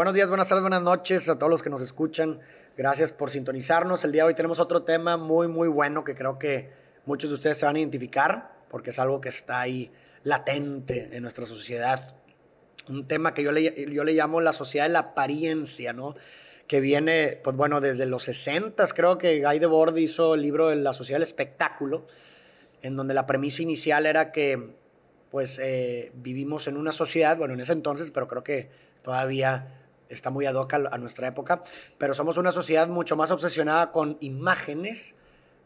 buenos 0.00 0.14
días, 0.14 0.28
buenas 0.28 0.48
tardes, 0.48 0.62
buenas 0.62 0.80
noches 0.80 1.28
a 1.28 1.38
todos 1.38 1.50
los 1.50 1.62
que 1.62 1.68
nos 1.68 1.82
escuchan. 1.82 2.40
Gracias 2.74 3.12
por 3.12 3.28
sintonizarnos. 3.28 4.02
El 4.02 4.12
día 4.12 4.22
de 4.22 4.28
hoy 4.28 4.34
tenemos 4.34 4.58
otro 4.58 4.82
tema 4.82 5.18
muy, 5.18 5.46
muy 5.46 5.68
bueno 5.68 6.04
que 6.04 6.14
creo 6.14 6.38
que 6.38 6.70
muchos 7.04 7.28
de 7.28 7.34
ustedes 7.34 7.58
se 7.58 7.66
van 7.66 7.76
a 7.76 7.80
identificar 7.80 8.50
porque 8.70 8.88
es 8.88 8.98
algo 8.98 9.20
que 9.20 9.28
está 9.28 9.60
ahí 9.60 9.92
latente 10.22 11.10
en 11.12 11.20
nuestra 11.20 11.44
sociedad. 11.44 12.16
Un 12.88 13.06
tema 13.08 13.32
que 13.32 13.42
yo 13.42 13.52
le, 13.52 13.92
yo 13.92 14.02
le 14.02 14.14
llamo 14.14 14.40
la 14.40 14.54
sociedad 14.54 14.86
de 14.86 14.92
la 14.94 15.00
apariencia, 15.00 15.92
¿no? 15.92 16.14
Que 16.66 16.80
viene, 16.80 17.38
pues 17.44 17.54
bueno, 17.54 17.82
desde 17.82 18.06
los 18.06 18.22
60 18.22 18.82
creo 18.94 19.18
que 19.18 19.44
Guy 19.44 19.58
Debord 19.58 19.94
hizo 19.98 20.34
el 20.34 20.40
libro 20.40 20.68
de 20.68 20.76
la 20.76 20.94
sociedad 20.94 21.16
del 21.16 21.24
espectáculo, 21.24 22.06
en 22.80 22.96
donde 22.96 23.12
la 23.12 23.26
premisa 23.26 23.60
inicial 23.60 24.06
era 24.06 24.32
que 24.32 24.76
pues 25.30 25.58
eh, 25.58 26.10
vivimos 26.14 26.68
en 26.68 26.78
una 26.78 26.90
sociedad, 26.90 27.36
bueno, 27.36 27.52
en 27.52 27.60
ese 27.60 27.74
entonces, 27.74 28.10
pero 28.10 28.28
creo 28.28 28.42
que 28.42 28.70
todavía 29.02 29.76
está 30.10 30.30
muy 30.30 30.46
ad 30.46 30.56
a, 30.56 30.98
nuestra 30.98 31.28
época, 31.28 31.62
pero 31.96 32.14
somos 32.14 32.36
una 32.36 32.52
sociedad 32.52 32.88
mucho 32.88 33.16
más 33.16 33.30
obsesionada 33.30 33.92
con 33.92 34.18
imágenes 34.20 35.14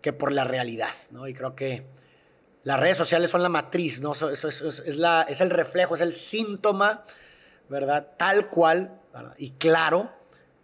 que 0.01 0.13
por 0.13 0.33
la 0.33 0.45
realidad, 0.45 0.93
¿no? 1.11 1.27
Y 1.27 1.35
creo 1.35 1.57
que 1.57 1.87
las 2.63 2.79
redes 2.79 2.97
sociales 2.97 3.31
son 3.31 3.43
la 3.43 3.49
matriz, 3.49 4.01
¿no? 4.01 4.13
Eso, 4.13 4.31
es, 4.31 4.97
la, 4.97 5.23
es, 5.29 5.41
el 5.41 5.51
reflejo, 5.51 5.95
es 5.95 6.01
el 6.01 6.13
síntoma, 6.13 7.05
¿verdad? 7.69 8.13
Tal 8.17 8.49
cual 8.49 9.01
y 9.39 9.53
claro 9.53 10.11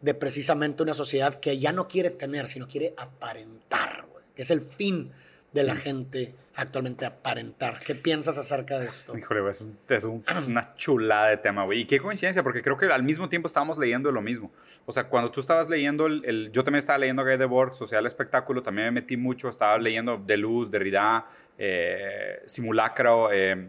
de 0.00 0.14
precisamente 0.14 0.82
una 0.82 0.94
sociedad 0.94 1.34
que 1.34 1.58
ya 1.58 1.72
no 1.72 1.88
quiere 1.88 2.10
tener, 2.10 2.48
sino 2.48 2.68
quiere 2.68 2.94
aparentar, 2.96 4.06
que 4.34 4.42
es 4.42 4.50
el 4.50 4.62
fin 4.62 5.12
de 5.52 5.62
la 5.62 5.74
gente 5.74 6.34
actualmente 6.54 7.06
aparentar. 7.06 7.78
¿Qué 7.80 7.94
piensas 7.94 8.38
acerca 8.38 8.78
de 8.78 8.86
esto? 8.86 9.16
Híjole, 9.16 9.50
es, 9.50 9.64
es 9.88 10.04
una 10.04 10.74
chulada 10.76 11.28
de 11.28 11.36
tema, 11.38 11.64
güey. 11.64 11.80
Y 11.80 11.84
qué 11.86 11.98
coincidencia, 11.98 12.42
porque 12.42 12.62
creo 12.62 12.76
que 12.76 12.86
al 12.86 13.02
mismo 13.02 13.28
tiempo 13.28 13.46
estábamos 13.46 13.78
leyendo 13.78 14.12
lo 14.12 14.20
mismo. 14.20 14.50
O 14.86 14.92
sea, 14.92 15.04
cuando 15.04 15.30
tú 15.30 15.40
estabas 15.40 15.68
leyendo, 15.68 16.06
el, 16.06 16.50
yo 16.52 16.64
también 16.64 16.80
estaba 16.80 16.98
leyendo 16.98 17.24
Guy 17.24 17.36
Debord, 17.36 17.74
Social 17.74 18.06
Espectáculo, 18.06 18.62
también 18.62 18.86
me 18.86 19.00
metí 19.00 19.16
mucho, 19.16 19.48
estaba 19.48 19.78
leyendo 19.78 20.18
De 20.18 20.36
Luz, 20.36 20.70
Derrida, 20.70 21.26
eh, 21.58 22.42
Simulacro. 22.46 23.32
Eh, 23.32 23.68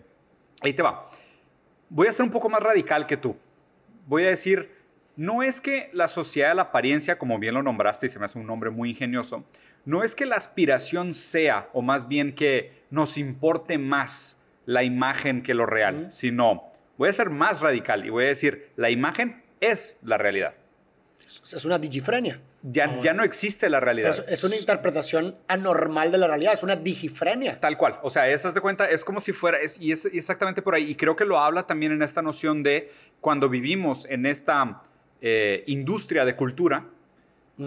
ahí 0.61 0.73
te 0.73 0.81
va. 0.81 1.09
Voy 1.89 2.07
a 2.07 2.11
ser 2.11 2.23
un 2.23 2.31
poco 2.31 2.49
más 2.49 2.61
radical 2.61 3.05
que 3.05 3.17
tú. 3.17 3.35
Voy 4.05 4.23
a 4.23 4.29
decir, 4.29 4.69
no 5.15 5.43
es 5.43 5.61
que 5.61 5.89
la 5.93 6.07
sociedad 6.07 6.49
de 6.49 6.55
la 6.55 6.63
apariencia, 6.63 7.17
como 7.17 7.39
bien 7.39 7.53
lo 7.53 7.63
nombraste 7.63 8.07
y 8.07 8.09
se 8.09 8.19
me 8.19 8.25
hace 8.25 8.39
un 8.39 8.47
nombre 8.47 8.69
muy 8.69 8.91
ingenioso, 8.91 9.45
no 9.85 10.03
es 10.03 10.15
que 10.15 10.25
la 10.25 10.35
aspiración 10.35 11.13
sea, 11.13 11.69
o 11.73 11.81
más 11.81 12.07
bien 12.07 12.33
que 12.33 12.83
nos 12.89 13.17
importe 13.17 13.77
más 13.77 14.37
la 14.65 14.83
imagen 14.83 15.41
que 15.41 15.53
lo 15.53 15.65
real, 15.65 16.11
sino 16.11 16.71
voy 16.97 17.09
a 17.09 17.13
ser 17.13 17.29
más 17.29 17.61
radical 17.61 18.05
y 18.05 18.09
voy 18.09 18.25
a 18.25 18.27
decir, 18.27 18.69
la 18.75 18.89
imagen 18.89 19.43
es 19.59 19.97
la 20.03 20.17
realidad. 20.17 20.53
Es 21.25 21.65
una 21.65 21.79
digifrenia. 21.79 22.41
Ya, 22.63 23.01
ya 23.01 23.13
no 23.13 23.23
existe 23.23 23.69
la 23.69 23.79
realidad. 23.79 24.25
Es, 24.27 24.43
una 24.43 24.55
interpretación 24.55 25.35
anormal 25.47 26.11
de 26.11 26.17
la 26.17 26.27
realidad, 26.27 26.53
es 26.53 26.63
una 26.63 26.75
digifrenia. 26.75 27.59
Tal 27.59 27.77
cual. 27.77 27.99
O 28.03 28.09
sea, 28.09 28.27
eso 28.27 28.51
de 28.51 28.61
cuenta, 28.61 28.89
es 28.89 29.03
como 29.03 29.19
si 29.19 29.31
fuera, 29.31 29.57
y 29.79 29.91
es 29.91 30.05
exactamente 30.05 30.61
por 30.61 30.75
ahí. 30.75 30.91
Y 30.91 30.95
creo 30.95 31.15
que 31.15 31.25
lo 31.25 31.39
habla 31.39 31.65
también 31.65 31.91
en 31.91 32.01
esta 32.01 32.21
noción 32.21 32.63
de 32.63 32.91
cuando 33.19 33.49
vivimos 33.49 34.05
en 34.09 34.25
esta 34.25 34.83
eh, 35.21 35.63
industria 35.67 36.25
de 36.25 36.35
cultura, 36.35 36.85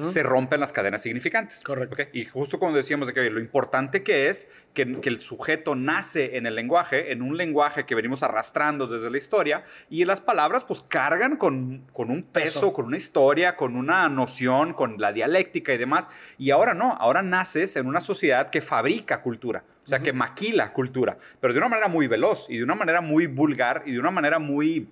se 0.03 0.23
rompen 0.23 0.61
las 0.61 0.73
cadenas 0.73 1.03
significantes. 1.03 1.61
Correcto. 1.61 1.97
Y 2.13 2.25
justo 2.25 2.59
cuando 2.59 2.77
decíamos 2.77 3.07
de 3.07 3.15
que 3.15 3.31
lo 3.31 3.39
importante 3.39 4.03
que 4.03 4.29
es 4.29 4.49
que, 4.73 4.83
el 4.83 5.21
sujeto 5.21 5.77
nace 5.77 6.37
en 6.37 6.47
el 6.47 6.55
lenguaje, 6.55 7.13
en 7.13 7.23
un 7.23 7.37
lenguaje 7.37 7.87
que 7.87 7.95
venimos 7.95 8.23
arrastrando 8.23 8.87
desde 8.87 9.11
la 9.11 9.19
historia, 9.19 9.65
y 9.89 10.05
las 10.05 10.21
palabras 10.21 10.65
pues 10.65 10.83
cargan 10.83 11.37
con, 11.37 11.85
con 11.93 12.11
un 12.11 12.25
peso, 12.25 12.73
con 12.73 12.87
una 12.87 12.97
historia, 12.97 13.57
con 13.57 13.77
una 13.77 14.09
noción, 14.09 14.73
con 14.73 15.01
la 15.01 15.13
dialéctica 15.13 15.73
y 15.73 15.79
demás. 15.79 16.09
Y 16.39 16.51
ahora 16.51 16.75
no, 16.75 16.95
ahora 16.95 17.23
naces 17.23 17.77
en 17.77 17.87
una 17.87 18.01
sociedad 18.01 18.51
que 18.51 18.61
fabrica 18.61 19.21
cultura, 19.21 19.65
o 19.85 19.87
sea, 19.87 20.01
que 20.01 20.13
maquila 20.13 20.73
cultura, 20.73 21.19
pero 21.41 21.53
de 21.53 21.59
una 21.59 21.69
manera 21.69 21.89
muy 21.89 22.09
veloz 22.09 22.47
y 22.49 22.59
de 22.59 22.65
una 22.65 22.75
manera 22.75 23.01
muy 23.01 23.27
vulgar 23.27 23.83
y 23.87 23.93
de 23.93 24.01
una 24.01 24.11
manera 24.11 24.39
muy 24.39 24.89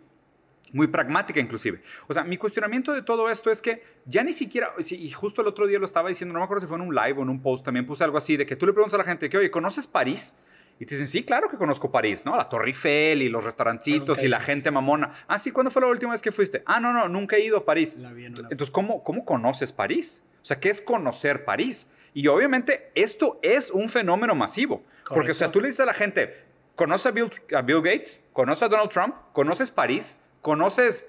muy 0.72 0.86
pragmática 0.86 1.38
inclusive. 1.40 1.82
O 2.08 2.14
sea, 2.14 2.24
mi 2.24 2.36
cuestionamiento 2.36 2.92
de 2.92 3.02
todo 3.02 3.30
esto 3.30 3.50
es 3.50 3.60
que 3.60 3.82
ya 4.06 4.22
ni 4.22 4.32
siquiera, 4.32 4.72
y 4.90 5.10
justo 5.10 5.42
el 5.42 5.48
otro 5.48 5.66
día 5.66 5.78
lo 5.78 5.84
estaba 5.84 6.08
diciendo, 6.08 6.32
no 6.32 6.40
me 6.40 6.44
acuerdo 6.44 6.62
si 6.62 6.66
fue 6.66 6.76
en 6.76 6.82
un 6.82 6.94
live 6.94 7.18
o 7.18 7.22
en 7.22 7.28
un 7.28 7.40
post, 7.40 7.64
también 7.64 7.86
puse 7.86 8.02
algo 8.04 8.18
así, 8.18 8.36
de 8.36 8.46
que 8.46 8.56
tú 8.56 8.66
le 8.66 8.72
preguntas 8.72 8.94
a 8.94 8.98
la 8.98 9.04
gente 9.04 9.28
que, 9.28 9.38
oye, 9.38 9.50
¿conoces 9.50 9.86
París? 9.86 10.34
Y 10.80 10.86
te 10.86 10.94
dicen, 10.96 11.06
sí, 11.06 11.22
claro 11.22 11.48
que 11.48 11.56
conozco 11.56 11.92
París, 11.92 12.24
¿no? 12.24 12.36
La 12.36 12.48
Torre 12.48 12.66
Eiffel 12.66 13.22
y 13.22 13.28
los 13.28 13.44
restaurancitos 13.44 14.20
y 14.22 14.26
la 14.26 14.40
gente 14.40 14.70
mamona. 14.70 15.12
Ah, 15.28 15.38
sí, 15.38 15.52
¿cuándo 15.52 15.70
fue 15.70 15.82
la 15.82 15.88
última 15.88 16.12
vez 16.12 16.22
que 16.22 16.32
fuiste? 16.32 16.62
Ah, 16.66 16.80
no, 16.80 16.92
no, 16.92 17.08
nunca 17.08 17.36
he 17.36 17.44
ido 17.44 17.58
a 17.58 17.64
París. 17.64 17.96
Entonces, 17.96 18.70
¿cómo, 18.70 19.04
¿cómo 19.04 19.24
conoces 19.24 19.72
París? 19.72 20.24
O 20.42 20.44
sea, 20.44 20.58
¿qué 20.58 20.70
es 20.70 20.80
conocer 20.80 21.44
París? 21.44 21.88
Y 22.14 22.26
obviamente 22.26 22.90
esto 22.94 23.38
es 23.42 23.70
un 23.70 23.88
fenómeno 23.88 24.34
masivo. 24.34 24.82
Porque, 25.08 25.30
o 25.30 25.34
sea, 25.34 25.52
tú 25.52 25.60
le 25.60 25.68
dices 25.68 25.80
a 25.80 25.86
la 25.86 25.94
gente, 25.94 26.42
¿conoces 26.74 27.06
a 27.06 27.10
Bill, 27.12 27.30
a 27.54 27.62
Bill 27.62 27.82
Gates? 27.82 28.18
¿Conoces 28.32 28.64
a 28.64 28.68
Donald 28.68 28.90
Trump? 28.90 29.14
¿Conoces 29.32 29.70
París? 29.70 30.18
¿Conoces 30.42 31.06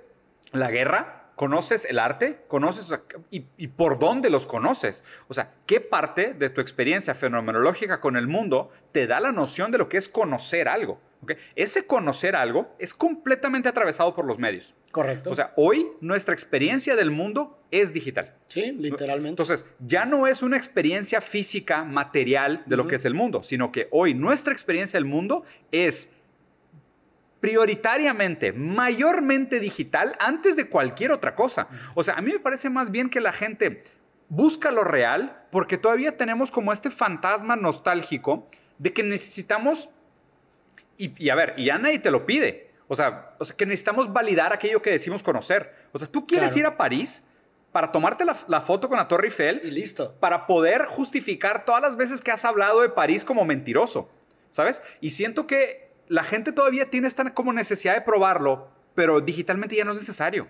la 0.52 0.70
guerra? 0.70 1.32
¿Conoces 1.36 1.86
el 1.86 1.98
arte? 1.98 2.44
¿Conoces 2.48 2.94
y, 3.32 3.68
por 3.70 3.98
dónde 3.98 4.30
los 4.30 4.46
conoces? 4.46 5.04
O 5.28 5.34
sea, 5.34 5.56
¿qué 5.66 5.82
parte 5.82 6.36
de 6.36 6.52
tu 6.52 6.62
experiencia 6.62 7.16
fenomenológica 7.16 8.00
con 8.00 8.16
el 8.16 8.28
mundo 8.28 8.72
te 8.92 9.08
da 9.08 9.20
la 9.20 9.32
noción 9.32 9.72
de 9.72 9.80
lo 9.80 9.90
que 9.90 9.98
es 9.98 10.08
conocer 10.08 10.68
algo? 10.68 11.02
Ese 11.56 11.88
conocer 11.88 12.36
algo 12.36 12.76
es 12.78 12.94
completamente 12.94 13.68
atravesado 13.68 14.14
por 14.14 14.26
los 14.26 14.38
medios. 14.38 14.76
Correcto. 14.92 15.32
O 15.32 15.36
sea, 15.36 15.54
hoy 15.56 15.88
nuestra 16.02 16.36
experiencia 16.36 16.96
del 16.96 17.10
mundo 17.10 17.60
es 17.72 17.92
digital. 17.92 18.36
Sí, 18.50 18.72
literalmente. 18.72 19.30
Entonces, 19.30 19.66
ya 19.80 20.06
no 20.06 20.28
es 20.28 20.44
una 20.44 20.58
experiencia 20.58 21.22
física, 21.22 21.84
material 21.84 22.62
de 22.68 22.78
lo 22.78 22.86
que 22.86 22.98
es 22.98 23.06
el 23.06 23.16
mundo, 23.16 23.42
sino 23.42 23.72
que 23.72 23.88
hoy 23.90 24.14
nuestra 24.14 24.54
experiencia 24.54 24.98
del 24.98 25.06
mundo 25.06 25.44
es 25.72 26.12
prioritariamente, 27.44 28.54
mayormente 28.54 29.60
digital 29.60 30.16
antes 30.18 30.56
de 30.56 30.70
cualquier 30.70 31.12
otra 31.12 31.36
cosa. 31.36 31.68
O 31.94 32.02
sea, 32.02 32.14
a 32.14 32.22
mí 32.22 32.32
me 32.32 32.40
parece 32.40 32.70
más 32.70 32.90
bien 32.90 33.10
que 33.10 33.20
la 33.20 33.34
gente 33.34 33.84
busca 34.30 34.72
lo 34.72 34.86
real 34.86 35.44
porque 35.52 35.78
todavía 35.78 36.16
tenemos 36.16 36.52
como 36.52 36.72
este 36.72 36.90
fantasma 36.90 37.58
nostálgico 37.58 38.48
de 38.78 38.94
que 38.94 39.04
necesitamos, 39.04 39.90
y, 40.96 41.30
a 41.30 41.36
ver, 41.36 41.56
y 41.58 41.66
ya 41.66 41.78
nadie 41.78 42.00
te 42.00 42.12
lo 42.12 42.26
pide, 42.26 42.72
o 42.88 42.96
sea, 42.96 43.36
o 43.38 43.44
sea, 43.44 43.58
que 43.58 43.66
necesitamos 43.66 44.14
validar 44.14 44.54
aquello 44.54 44.82
que 44.82 44.92
decimos 44.92 45.22
conocer. 45.22 45.76
O 45.92 46.00
sea, 46.00 46.08
tú 46.08 46.26
quieres 46.26 46.56
ir 46.56 46.66
a 46.66 46.78
París 46.78 47.26
para 47.74 47.92
tomarte 47.92 48.24
la, 48.24 48.38
la, 48.48 48.62
foto 48.62 48.88
con 48.88 48.98
la 48.98 49.10
Torre 49.10 49.28
Eiffel. 49.28 49.60
Y 49.66 49.72
listo. 49.72 50.16
Para 50.22 50.48
poder 50.48 50.86
justificar 50.86 51.66
todas 51.66 51.82
las 51.82 51.98
veces 51.98 52.22
que 52.22 52.32
has 52.32 52.46
hablado 52.46 52.80
de 52.80 52.88
París 52.88 53.26
como 53.26 53.44
mentiroso. 53.44 54.10
¿Sabes? 54.50 54.82
Y 55.02 55.10
siento 55.10 55.46
que 55.46 55.93
la 56.14 56.24
gente 56.24 56.52
todavía 56.52 56.92
tiene 56.92 57.08
esta 57.08 57.34
como 57.34 57.52
necesidad 57.54 57.96
de 57.96 58.02
probarlo, 58.02 58.70
pero 58.94 59.20
digitalmente 59.20 59.76
ya 59.76 59.84
no 59.84 59.94
es 59.94 60.00
necesario. 60.00 60.48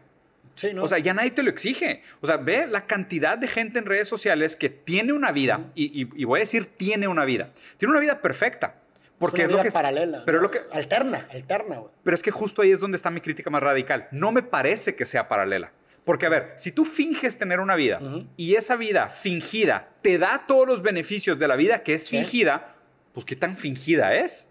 Sí, 0.56 0.74
¿no? 0.74 0.84
O 0.84 0.88
sea, 0.88 1.00
ya 1.00 1.14
nadie 1.14 1.32
te 1.32 1.42
lo 1.42 1.50
exige. 1.50 2.04
O 2.20 2.28
sea, 2.28 2.36
ve 2.36 2.68
la 2.68 2.86
cantidad 2.86 3.38
de 3.38 3.48
gente 3.48 3.80
en 3.80 3.86
redes 3.86 4.10
sociales 4.10 4.58
que 4.58 4.70
tiene 4.70 5.14
una 5.14 5.32
vida, 5.32 5.72
y, 5.74 6.26
voy 6.26 6.40
a 6.40 6.42
decir 6.42 6.66
tiene 6.66 7.08
una 7.08 7.24
vida. 7.24 7.52
Tiene 7.78 7.92
una 7.92 8.02
vida 8.02 8.22
perfecta. 8.22 8.76
Porque 9.18 9.44
es, 9.44 9.52
lo 9.52 9.62
que 9.62 9.72
paralela. 9.72 10.24
Pero 10.26 10.42
lo 10.42 10.52
que 10.52 10.64
alterna, 10.74 11.28
alterna, 11.32 11.78
güey. 11.78 11.92
Pero 12.04 12.14
es 12.14 12.22
que 12.22 12.32
justo 12.32 12.62
ahí 12.62 12.74
es 12.74 12.82
donde 12.82 12.98
está 12.98 13.10
mi 13.10 13.22
crítica 13.22 13.50
más 13.50 13.64
radical. 13.64 14.10
No 14.12 14.34
me 14.34 14.44
parece 14.44 14.96
que 14.96 15.06
sea 15.06 15.30
paralela. 15.30 15.72
Porque 16.04 16.26
a 16.26 16.30
ver, 16.30 16.54
si 16.58 16.74
tú 16.74 16.84
finges 16.84 17.38
tener 17.38 17.62
una 17.62 17.76
vida 17.76 18.02
y 18.36 18.56
esa 18.56 18.76
vida 18.76 19.08
fingida 19.08 19.88
te 20.02 20.18
da 20.18 20.44
todos 20.46 20.68
los 20.68 20.82
beneficios 20.82 21.40
de 21.40 21.48
la 21.48 21.56
vida 21.56 21.84
que 21.84 21.94
es 21.94 22.10
fingida, 22.10 22.76
pues 23.14 23.26
qué 23.26 23.38
tan 23.38 23.56
fingida 23.56 24.14
es? 24.14 24.50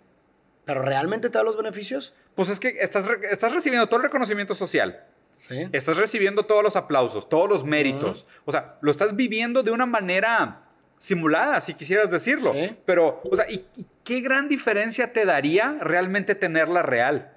¿Pero 0.65 0.83
realmente 0.83 1.29
te 1.29 1.39
da 1.39 1.45
los 1.45 1.57
beneficios? 1.57 2.15
Pues 2.35 2.49
es 2.49 2.61
que 2.61 2.77
estás, 2.81 3.05
estás 3.31 3.53
recibiendo 3.53 3.87
todo 3.89 3.99
el 3.99 4.05
reconocimiento 4.05 4.55
social. 4.55 5.05
Sí. 5.37 5.69
Estás 5.73 5.97
recibiendo 5.97 6.45
todos 6.45 6.63
los 6.63 6.77
aplausos, 6.77 7.29
todos 7.29 7.49
los 7.49 7.65
méritos. 7.65 8.27
O 8.45 8.53
sea, 8.53 8.77
lo 8.81 8.91
estás 8.91 9.17
viviendo 9.17 9.63
de 9.63 9.73
una 9.73 9.87
manera 9.87 10.63
simulada, 10.99 11.61
si 11.61 11.75
quisieras 11.75 12.11
decirlo. 12.11 12.53
Sí. 12.53 12.77
Pero, 12.85 13.21
o 13.29 13.35
sea, 13.35 13.51
¿y, 13.51 13.67
qué 14.05 14.21
gran 14.21 14.49
diferencia 14.49 15.13
te 15.13 15.25
daría 15.25 15.79
realmente 15.81 16.37
tenerla 16.37 16.83
real? 16.83 17.33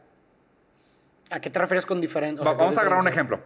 ¿A 1.32 1.40
qué 1.40 1.50
te 1.50 1.58
refieres 1.58 1.86
con 1.86 2.00
diferente? 2.00 2.44
vamos 2.44 2.78
a 2.78 2.82
agarrar 2.82 3.00
un 3.00 3.08
ejemplo. 3.08 3.42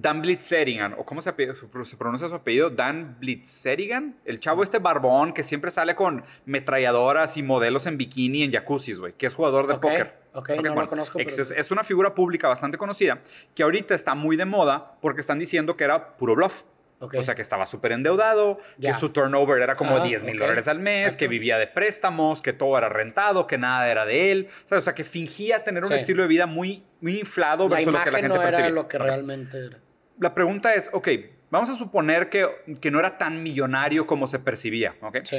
Dan 0.00 0.22
Blitzerigan, 0.22 0.94
o 0.96 1.04
cómo 1.04 1.20
se, 1.20 1.30
se, 1.30 1.96
pronuncia 1.96 2.28
su 2.28 2.34
apellido, 2.34 2.70
Dan 2.70 3.18
Blitzerigan, 3.20 4.16
el 4.24 4.40
chavo 4.40 4.62
este 4.62 4.78
barbón 4.78 5.34
que 5.34 5.42
siempre 5.42 5.70
sale 5.70 5.94
con 5.94 6.24
metralladoras 6.46 7.36
y 7.36 7.42
modelos 7.42 7.84
en 7.84 7.98
bikini 7.98 8.42
en 8.44 8.52
jacuzzis, 8.52 8.98
güey, 8.98 9.12
que 9.12 9.26
es 9.26 9.34
jugador 9.34 9.66
de 9.66 9.74
póker. 9.74 10.20
Ok, 10.32 10.50
no 10.62 10.74
lo 10.74 10.88
conozco. 10.88 11.18
Es, 11.18 11.70
una 11.70 11.84
figura 11.84 12.14
pública 12.14 12.48
bastante 12.48 12.78
conocida 12.78 13.20
que 13.54 13.62
ahorita 13.62 13.94
está 13.94 14.14
muy 14.14 14.36
de 14.36 14.46
moda 14.46 14.96
porque 15.02 15.20
están 15.20 15.38
diciendo 15.38 15.76
que 15.76 15.84
era 15.84 16.16
puro 16.16 16.34
bluff. 16.34 16.62
O 17.00 17.22
sea, 17.22 17.34
que 17.34 17.40
estaba 17.40 17.64
súper 17.64 17.92
endeudado, 17.92 18.58
que 18.78 18.92
su 18.92 19.08
turnover 19.08 19.62
era 19.62 19.74
como 19.74 20.00
10 20.00 20.22
mil 20.22 20.38
dólares 20.38 20.68
al 20.68 20.80
mes, 20.80 21.16
que 21.16 21.28
vivía 21.28 21.56
de 21.56 21.66
préstamos, 21.66 22.42
que 22.42 22.52
todo 22.52 22.76
era 22.76 22.90
rentado, 22.90 23.46
que 23.46 23.56
nada 23.56 23.90
era 23.90 24.04
de 24.04 24.32
él. 24.32 24.48
O 24.70 24.80
sea, 24.80 24.94
que 24.94 25.04
fingía 25.04 25.64
tener 25.64 25.84
un 25.84 25.92
estilo 25.92 26.22
de 26.22 26.28
vida 26.28 26.44
muy, 26.46 26.84
muy 27.00 27.18
inflado 27.18 27.68
versus 27.70 27.92
lo 27.92 28.04
que 28.04 28.10
la 28.10 28.18
gente 28.18 28.28
no 28.28 28.42
era 28.42 28.68
lo 28.68 28.86
que 28.86 28.98
realmente 28.98 29.66
era. 29.66 29.78
La 30.20 30.34
pregunta 30.34 30.74
es, 30.74 30.88
ok, 30.92 31.08
vamos 31.50 31.68
a 31.70 31.74
suponer 31.74 32.28
que, 32.28 32.46
que 32.80 32.90
no 32.90 33.00
era 33.00 33.18
tan 33.18 33.42
millonario 33.42 34.06
como 34.06 34.26
se 34.26 34.38
percibía, 34.38 34.94
¿ok? 35.00 35.18
Sí. 35.24 35.38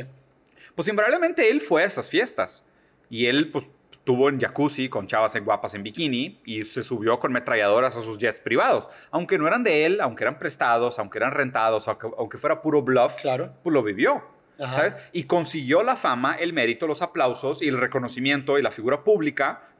Pues 0.76 0.88
invariablemente 0.88 1.50
él 1.50 1.62
fue 1.62 1.84
a 1.84 1.86
esas 1.86 2.10
fiestas. 2.10 2.64
Y 3.10 3.28
él, 3.28 3.52
pues, 3.52 3.70
estuvo 3.92 4.30
en 4.30 4.40
jacuzzi 4.40 4.90
con 4.90 5.06
chavas 5.06 5.36
en 5.36 5.46
guapas 5.46 5.76
en 5.76 5.84
bikini 5.84 6.42
y 6.44 6.66
se 6.66 6.82
subió 6.82 7.20
con 7.20 7.32
metralladoras 7.32 7.96
a 7.96 8.02
sus 8.02 8.18
jets 8.18 8.40
privados. 8.40 8.90
Aunque 9.12 9.38
no 9.38 9.48
eran 9.48 9.64
de 9.64 9.86
él, 9.86 10.02
aunque 10.02 10.24
eran 10.24 10.40
prestados, 10.40 10.98
aunque 10.98 11.20
eran 11.20 11.34
rentados, 11.34 11.88
aunque, 11.88 12.40
fuera 12.40 12.62
puro 12.64 12.82
bluff, 12.82 13.22
claro. 13.22 13.54
pues 13.62 13.74
lo 13.74 13.84
vivió. 13.84 14.24
¿Sabes? 14.58 14.96
Y 15.12 15.24
consiguió 15.24 15.82
la 15.82 15.96
fama, 15.96 16.36
el 16.36 16.54
mérito, 16.54 16.86
los 16.86 17.02
aplausos 17.02 17.64
y 17.64 17.68
el 17.68 17.80
reconocimiento 17.80 18.60
y 18.60 18.62
la 18.62 18.70
figura 18.70 19.04
pública 19.04 19.71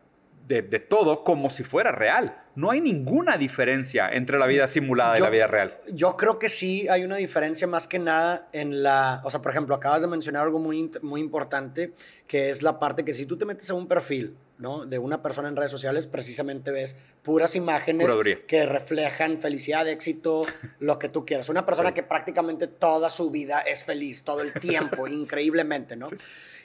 de, 0.60 0.80
todo 0.80 1.24
como 1.24 1.50
si 1.50 1.64
fuera 1.64 1.92
real. 1.92 2.38
No 2.56 2.72
hay 2.72 2.82
ninguna 2.82 3.38
diferencia 3.38 4.10
entre 4.10 4.38
la 4.38 4.46
vida 4.46 4.68
simulada 4.68 5.18
y 5.18 5.22
la 5.22 5.30
vida 5.30 5.48
real. 5.48 5.78
Yo 5.92 6.18
creo 6.18 6.38
que 6.38 6.50
sí 6.50 6.88
hay 6.90 7.06
una 7.06 7.16
diferencia 7.16 7.66
más 7.66 7.88
que 7.88 7.98
nada 7.98 8.50
en 8.52 8.84
la, 8.84 9.22
o 9.24 9.32
sea, 9.32 9.42
por 9.42 9.52
ejemplo, 9.52 9.74
acabas 9.74 10.02
de 10.02 10.08
mencionar 10.08 10.44
algo 10.44 10.60
muy, 10.60 10.92
muy 11.02 11.22
importante, 11.22 11.94
que 12.28 12.50
es 12.50 12.62
la 12.62 12.80
parte 12.80 13.06
que 13.06 13.14
si 13.14 13.26
tú 13.26 13.38
te 13.38 13.46
metes 13.46 13.70
en 13.70 13.78
un 13.78 13.88
perfil, 13.88 14.36
¿no? 14.58 14.86
De 14.86 15.00
una 15.00 15.22
persona 15.22 15.48
en 15.48 15.56
redes 15.56 15.72
sociales, 15.72 16.08
precisamente 16.08 16.72
ves 16.72 16.96
puras 17.24 17.56
imágenes 17.56 18.12
que 18.48 18.66
reflejan 18.66 19.40
felicidad, 19.40 19.88
éxito, 19.88 20.46
lo 20.80 21.00
que 21.00 21.08
tú 21.08 21.26
quieras. 21.26 21.48
Una 21.48 21.66
persona 21.66 21.94
que 21.94 22.04
prácticamente 22.04 22.68
toda 22.68 23.10
su 23.10 23.32
vida 23.32 23.62
es 23.62 23.86
feliz, 23.86 24.24
todo 24.24 24.42
el 24.42 24.52
tiempo, 24.54 25.08
increíblemente, 25.08 25.96
¿no? 25.96 26.10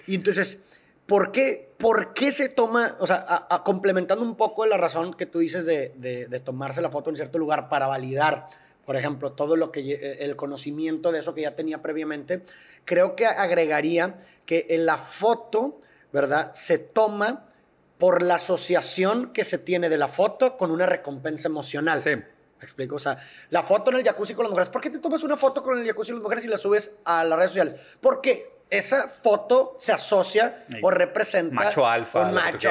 Y 0.09 0.17
entonces 0.17 0.61
¿Por 1.07 1.31
qué, 1.31 1.73
¿Por 1.79 2.15
qué 2.15 2.33
se 2.33 2.49
toma, 2.49 2.97
o 2.99 3.07
sea, 3.07 3.49
complementando 3.65 4.25
un 4.25 4.37
poco 4.37 4.67
la 4.67 4.77
razón 4.77 5.15
que 5.15 5.27
tú 5.27 5.39
dices 5.39 5.65
de, 5.65 5.91
de, 5.97 6.41
tomarse 6.41 6.83
la 6.83 6.91
foto 6.91 7.11
en 7.11 7.17
cierto 7.17 7.39
lugar 7.39 7.69
para 7.69 7.87
validar, 7.87 8.49
por 8.85 8.97
ejemplo, 8.97 9.33
todo 9.33 9.57
lo 9.57 9.71
que 9.71 9.81
eh, 9.81 10.25
el 10.25 10.35
conocimiento 10.35 11.13
de 11.13 11.21
eso 11.21 11.33
que 11.33 11.43
ya 11.43 11.55
tenía 11.55 11.81
previamente, 11.81 12.43
creo 12.85 13.15
que 13.15 13.27
agregaría 13.27 14.19
que 14.47 14.67
en 14.71 14.85
la 14.85 14.99
foto, 14.99 15.81
¿verdad? 16.13 16.53
Se 16.55 16.79
toma 16.79 17.51
por 17.99 18.23
la 18.23 18.35
asociación 18.35 19.33
que 19.33 19.45
se 19.45 19.59
tiene 19.59 19.89
de 19.89 19.99
la 19.99 20.09
foto 20.09 20.57
con 20.57 20.73
una 20.73 20.87
recompensa 20.87 21.49
emocional. 21.49 22.03
Sí. 22.03 22.11
¿Me 22.17 22.63
explico? 22.63 22.97
O 22.97 22.99
sea, 22.99 23.19
la 23.51 23.63
foto 23.63 23.91
en 23.91 23.99
el 23.99 24.05
jacuzzi 24.05 24.35
con 24.35 24.45
las 24.45 24.51
mujeres. 24.51 24.71
¿Por 24.71 24.81
qué 24.81 24.91
te 24.91 24.99
tomas 24.99 25.23
una 25.23 25.37
foto 25.37 25.63
con 25.63 25.79
el 25.79 25.87
jacuzzi 25.87 26.11
con 26.11 26.17
las 26.17 26.23
mujeres 26.23 26.45
y 26.45 26.49
la 26.49 26.59
subes 26.59 26.97
a 27.05 27.23
las 27.23 27.39
redes 27.39 27.51
sociales? 27.51 27.77
Porque 28.01 28.56
esa 28.71 29.09
foto 29.09 29.77
se 29.79 29.93
asocia 29.93 30.67
o 30.83 30.91
representa 30.91 31.55
macho 31.55 31.87
alfa, 31.87 32.27
un 32.27 32.35
macho 32.35 32.71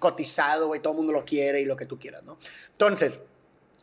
cotizado, 0.00 0.68
güey, 0.68 0.80
todo 0.80 0.94
el 0.94 0.96
mundo 0.98 1.12
lo 1.12 1.24
quiere 1.24 1.60
y 1.60 1.64
lo 1.64 1.76
que 1.76 1.86
tú 1.86 1.98
quieras, 1.98 2.22
¿no? 2.22 2.38
Entonces, 2.70 3.20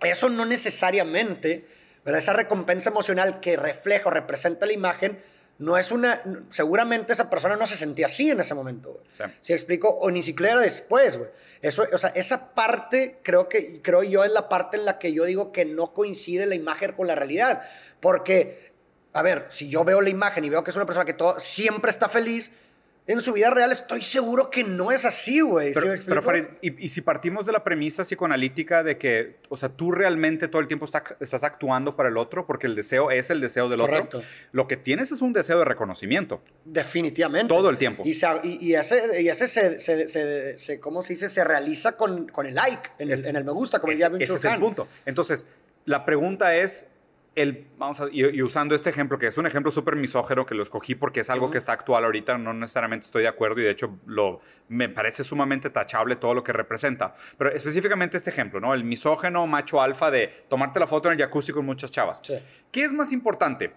eso 0.02 0.30
no 0.30 0.46
necesariamente, 0.46 1.68
¿verdad? 2.04 2.20
Esa 2.20 2.34
recompensa 2.34 2.90
emocional 2.90 3.40
que 3.40 3.56
refleja 3.56 4.10
o 4.10 4.12
representa 4.12 4.66
la 4.66 4.74
imagen 4.74 5.22
no 5.58 5.78
es 5.78 5.92
una 5.92 6.22
seguramente 6.50 7.14
esa 7.14 7.30
persona 7.30 7.56
no 7.56 7.66
se 7.66 7.78
sentía 7.78 8.08
así 8.08 8.30
en 8.30 8.42
ese 8.42 8.54
momento, 8.54 8.92
güey. 8.92 9.06
Sí. 9.14 9.24
¿Sí 9.40 9.54
explico? 9.54 9.90
O 9.90 10.12
ni 10.12 10.22
siquiera 10.22 10.60
después, 10.60 11.18
güey. 11.18 11.30
Eso, 11.62 11.86
o 11.94 11.98
sea, 11.98 12.10
esa 12.10 12.54
parte 12.54 13.20
creo 13.24 13.48
que 13.48 13.82
creo 13.82 14.04
yo 14.04 14.24
es 14.26 14.32
la 14.32 14.50
parte 14.50 14.76
en 14.76 14.86
la 14.86 15.00
que 15.00 15.14
yo 15.14 15.24
digo 15.24 15.54
que 15.54 15.64
no 15.64 15.94
coincide 15.94 16.46
la 16.46 16.56
imagen 16.56 16.92
con 16.92 17.08
la 17.08 17.16
realidad, 17.16 17.62
porque 18.02 18.75
a 19.16 19.22
ver, 19.22 19.48
si 19.50 19.70
yo 19.70 19.86
veo 19.86 20.02
la 20.02 20.10
imagen 20.10 20.44
y 20.44 20.50
veo 20.50 20.64
que 20.64 20.72
es 20.72 20.76
una 20.76 20.86
persona 20.86 21.06
que 21.06 21.14
todo, 21.14 21.40
siempre 21.40 21.90
está 21.90 22.10
feliz, 22.10 22.52
en 23.08 23.22
su 23.22 23.34
vida 23.34 23.50
real 23.50 23.72
estoy 23.72 24.02
seguro 24.02 24.50
que 24.50 24.64
no 24.64 24.92
es 24.92 25.06
así, 25.06 25.40
güey. 25.40 25.74
Pero, 26.06 26.22
Farid, 26.22 26.46
y, 26.62 26.90
si 26.90 27.02
partimos 27.02 27.46
de 27.46 27.52
la 27.52 27.64
premisa 27.64 28.04
psicoanalítica 28.04 28.84
de 28.84 28.98
que, 28.98 29.38
o 29.48 29.56
sea, 29.56 29.70
tú 29.70 29.92
realmente 29.92 30.48
todo 30.48 30.60
el 30.60 30.68
tiempo 30.68 30.86
estás 30.86 31.44
actuando 31.44 31.96
para 31.96 32.10
el 32.10 32.18
otro 32.18 32.46
porque 32.46 32.68
el 32.68 32.76
deseo 32.76 33.12
es 33.12 33.30
el 33.30 33.40
deseo 33.40 33.70
del 33.70 33.80
Correcto. 33.80 34.18
otro, 34.18 34.30
lo 34.52 34.68
que 34.68 34.76
tienes 34.76 35.12
es 35.12 35.22
un 35.22 35.34
deseo 35.34 35.60
de 35.60 35.66
reconocimiento. 35.66 36.42
Definitivamente. 36.66 37.54
Todo 37.54 37.70
el 37.70 37.78
tiempo. 37.78 38.04
Y, 38.06 38.10
y, 38.44 38.74
ese, 38.74 39.22
y 39.22 39.30
ese 39.30 39.48
se, 39.48 39.80
se, 39.80 40.58
se, 40.58 40.80
¿cómo 40.80 41.04
se 41.04 41.14
dice? 41.14 41.30
Se 41.30 41.44
realiza 41.44 41.96
con, 41.96 42.28
con 42.28 42.48
el 42.48 42.56
like, 42.56 42.90
en 42.98 43.12
el, 43.12 43.26
en 43.26 43.36
el 43.36 43.46
me 43.46 43.52
gusta, 43.52 43.80
como 43.80 43.92
decía 43.92 44.12
Ese 44.20 44.36
es 44.36 44.44
el 44.44 44.60
punto. 44.60 44.88
Entonces, 45.06 45.48
la 45.86 46.04
pregunta 46.04 46.56
es, 46.56 46.88
el, 47.36 47.68
vamos 47.78 48.00
a, 48.00 48.08
y, 48.12 48.42
usando 48.42 48.76
este 48.76 48.90
ejemplo, 48.90 49.20
que 49.20 49.28
es 49.28 49.38
un 49.38 49.46
ejemplo 49.46 49.72
súper 49.72 49.96
misógeno 49.96 50.46
que 50.46 50.56
lo 50.56 50.64
escogí 50.64 50.96
porque 50.96 51.20
es 51.20 51.30
algo 51.30 51.52
que 51.52 51.58
está 51.58 51.74
actual 51.74 52.06
ahorita, 52.06 52.38
no 52.38 52.54
necesariamente 52.54 53.06
estoy 53.06 53.24
de 53.24 53.28
acuerdo 53.28 53.60
y 53.60 53.64
de 53.64 53.72
hecho 53.72 54.00
lo, 54.06 54.40
me 54.70 54.88
parece 54.88 55.24
sumamente 55.24 55.70
tachable 55.70 56.16
todo 56.16 56.34
lo 56.34 56.44
que 56.44 56.54
representa. 56.54 57.14
Pero 57.38 57.52
específicamente 57.52 58.18
este 58.18 58.30
ejemplo, 58.30 58.60
¿no? 58.60 58.74
El 58.74 58.86
misógeno 58.86 59.46
macho 59.48 59.82
alfa 59.82 60.10
de 60.12 60.46
tomarte 60.48 60.80
la 60.80 60.88
foto 60.88 61.10
en 61.10 61.14
el 61.14 61.20
jacuzzi 61.20 61.52
con 61.52 61.66
muchas 61.66 61.92
chavas. 61.92 62.22
¿Qué 62.72 62.84
es 62.84 62.94
más 62.94 63.12
importante? 63.12 63.74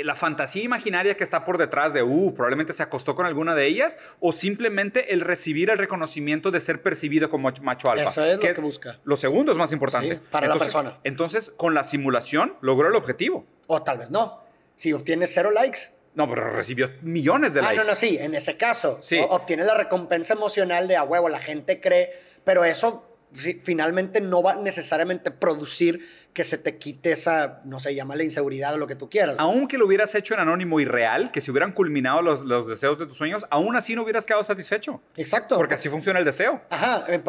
Eh, 0.00 0.04
la 0.04 0.14
fantasía 0.14 0.62
imaginaria 0.62 1.16
que 1.16 1.24
está 1.24 1.44
por 1.44 1.58
detrás 1.58 1.92
de, 1.92 2.02
uh, 2.02 2.34
probablemente 2.34 2.72
se 2.72 2.82
acostó 2.82 3.14
con 3.14 3.26
alguna 3.26 3.54
de 3.54 3.66
ellas, 3.66 3.98
o 4.20 4.32
simplemente 4.32 5.12
el 5.12 5.20
recibir 5.20 5.70
el 5.70 5.78
reconocimiento 5.78 6.50
de 6.50 6.60
ser 6.60 6.82
percibido 6.82 7.30
como 7.30 7.50
macho 7.62 7.90
alfa. 7.90 8.10
Eso 8.10 8.24
es 8.24 8.36
lo 8.36 8.54
que 8.54 8.60
busca. 8.60 8.98
Lo 9.04 9.16
segundo 9.16 9.52
es 9.52 9.58
más 9.58 9.72
importante. 9.72 10.20
para 10.30 10.48
la 10.48 10.56
persona. 10.56 10.98
Entonces, 11.04 11.52
con 11.56 11.74
la 11.74 11.84
simulación 11.84 12.56
logró 12.60 12.88
el 12.88 12.96
objetivo. 12.96 13.46
O 13.66 13.82
tal 13.82 13.98
vez 13.98 14.10
no. 14.10 14.40
Si 14.76 14.92
obtienes 14.92 15.32
cero 15.32 15.50
likes. 15.50 15.78
No, 16.14 16.28
pero 16.28 16.50
recibió 16.50 16.90
millones 17.02 17.54
de 17.54 17.62
likes. 17.62 17.80
Ah, 17.80 17.84
no, 17.84 17.90
no, 17.90 17.96
sí, 17.96 18.18
en 18.20 18.34
ese 18.34 18.56
caso. 18.56 18.98
Sí. 19.00 19.20
Obtienes 19.28 19.66
la 19.66 19.74
recompensa 19.74 20.34
emocional 20.34 20.88
de 20.88 20.96
a 20.96 21.04
huevo, 21.04 21.28
la 21.28 21.38
gente 21.38 21.80
cree, 21.80 22.12
pero 22.44 22.64
eso 22.64 23.09
finalmente 23.32 24.20
no 24.20 24.42
va 24.42 24.56
necesariamente 24.56 25.30
producir 25.30 26.06
que 26.32 26.44
se 26.44 26.58
te 26.58 26.78
quite 26.78 27.12
esa, 27.12 27.60
no 27.64 27.80
sé, 27.80 27.94
llama 27.94 28.14
la 28.14 28.22
inseguridad 28.22 28.74
o 28.74 28.78
lo 28.78 28.86
que 28.86 28.94
tú 28.94 29.10
quieras. 29.10 29.36
Aunque 29.38 29.78
lo 29.78 29.86
hubieras 29.86 30.14
hecho 30.14 30.34
en 30.34 30.40
anónimo 30.40 30.78
y 30.78 30.84
real, 30.84 31.32
que 31.32 31.40
si 31.40 31.50
hubieran 31.50 31.72
culminado 31.72 32.22
los, 32.22 32.40
los, 32.42 32.66
deseos 32.68 32.98
de 32.98 33.06
tus 33.06 33.16
sueños, 33.16 33.46
aún 33.50 33.74
así 33.76 33.94
no 33.94 34.02
hubieras 34.02 34.26
quedado 34.26 34.44
satisfecho. 34.44 35.00
Exacto. 35.16 35.56
Porque 35.56 35.74
así 35.74 35.88
funciona 35.88 36.18
el 36.18 36.24
deseo. 36.24 36.62
Ajá, 36.70 37.04
eh, 37.08 37.20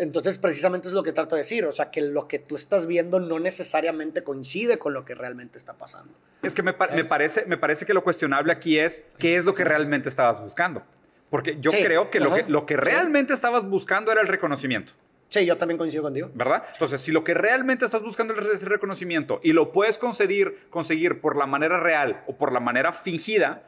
entonces 0.00 0.38
precisamente 0.38 0.88
es 0.88 0.94
lo 0.94 1.02
que 1.02 1.12
trato 1.12 1.34
de 1.34 1.42
decir, 1.42 1.66
o 1.66 1.72
sea, 1.72 1.90
que 1.90 2.00
lo 2.00 2.26
que 2.26 2.38
tú 2.38 2.56
estás 2.56 2.86
viendo 2.86 3.20
no 3.20 3.38
necesariamente 3.38 4.22
coincide 4.22 4.78
con 4.78 4.94
lo 4.94 5.04
que 5.04 5.14
realmente 5.14 5.58
está 5.58 5.74
pasando. 5.74 6.14
Es 6.42 6.54
que 6.54 6.62
me, 6.62 6.74
me 6.94 7.04
parece, 7.04 7.44
me 7.46 7.58
parece 7.58 7.84
que 7.84 7.92
lo 7.92 8.02
cuestionable 8.02 8.52
aquí 8.52 8.78
es 8.78 9.04
qué 9.18 9.36
es 9.36 9.44
lo 9.44 9.54
que 9.54 9.64
realmente 9.64 10.08
estabas 10.08 10.40
buscando. 10.40 10.82
Porque 11.30 11.58
yo 11.60 11.70
creo 11.70 12.10
que 12.10 12.20
lo, 12.20 12.34
que 12.34 12.44
lo 12.48 12.64
que 12.64 12.76
realmente 12.76 13.34
estabas 13.34 13.68
buscando 13.68 14.10
era 14.10 14.22
el 14.22 14.28
reconocimiento. 14.28 14.92
Sí, 15.28 15.44
yo 15.44 15.58
también 15.58 15.76
coincido 15.76 16.02
contigo. 16.02 16.30
¿Verdad? 16.34 16.64
Entonces, 16.72 17.00
si 17.00 17.12
lo 17.12 17.22
que 17.22 17.34
realmente 17.34 17.84
estás 17.84 18.02
buscando 18.02 18.34
es 18.34 18.48
ese 18.48 18.64
reconocimiento 18.64 19.40
y 19.42 19.52
lo 19.52 19.72
puedes 19.72 19.98
conseguir, 19.98 20.66
conseguir 20.70 21.20
por 21.20 21.36
la 21.36 21.46
manera 21.46 21.78
real 21.78 22.22
o 22.26 22.36
por 22.36 22.52
la 22.52 22.60
manera 22.60 22.92
fingida, 22.92 23.64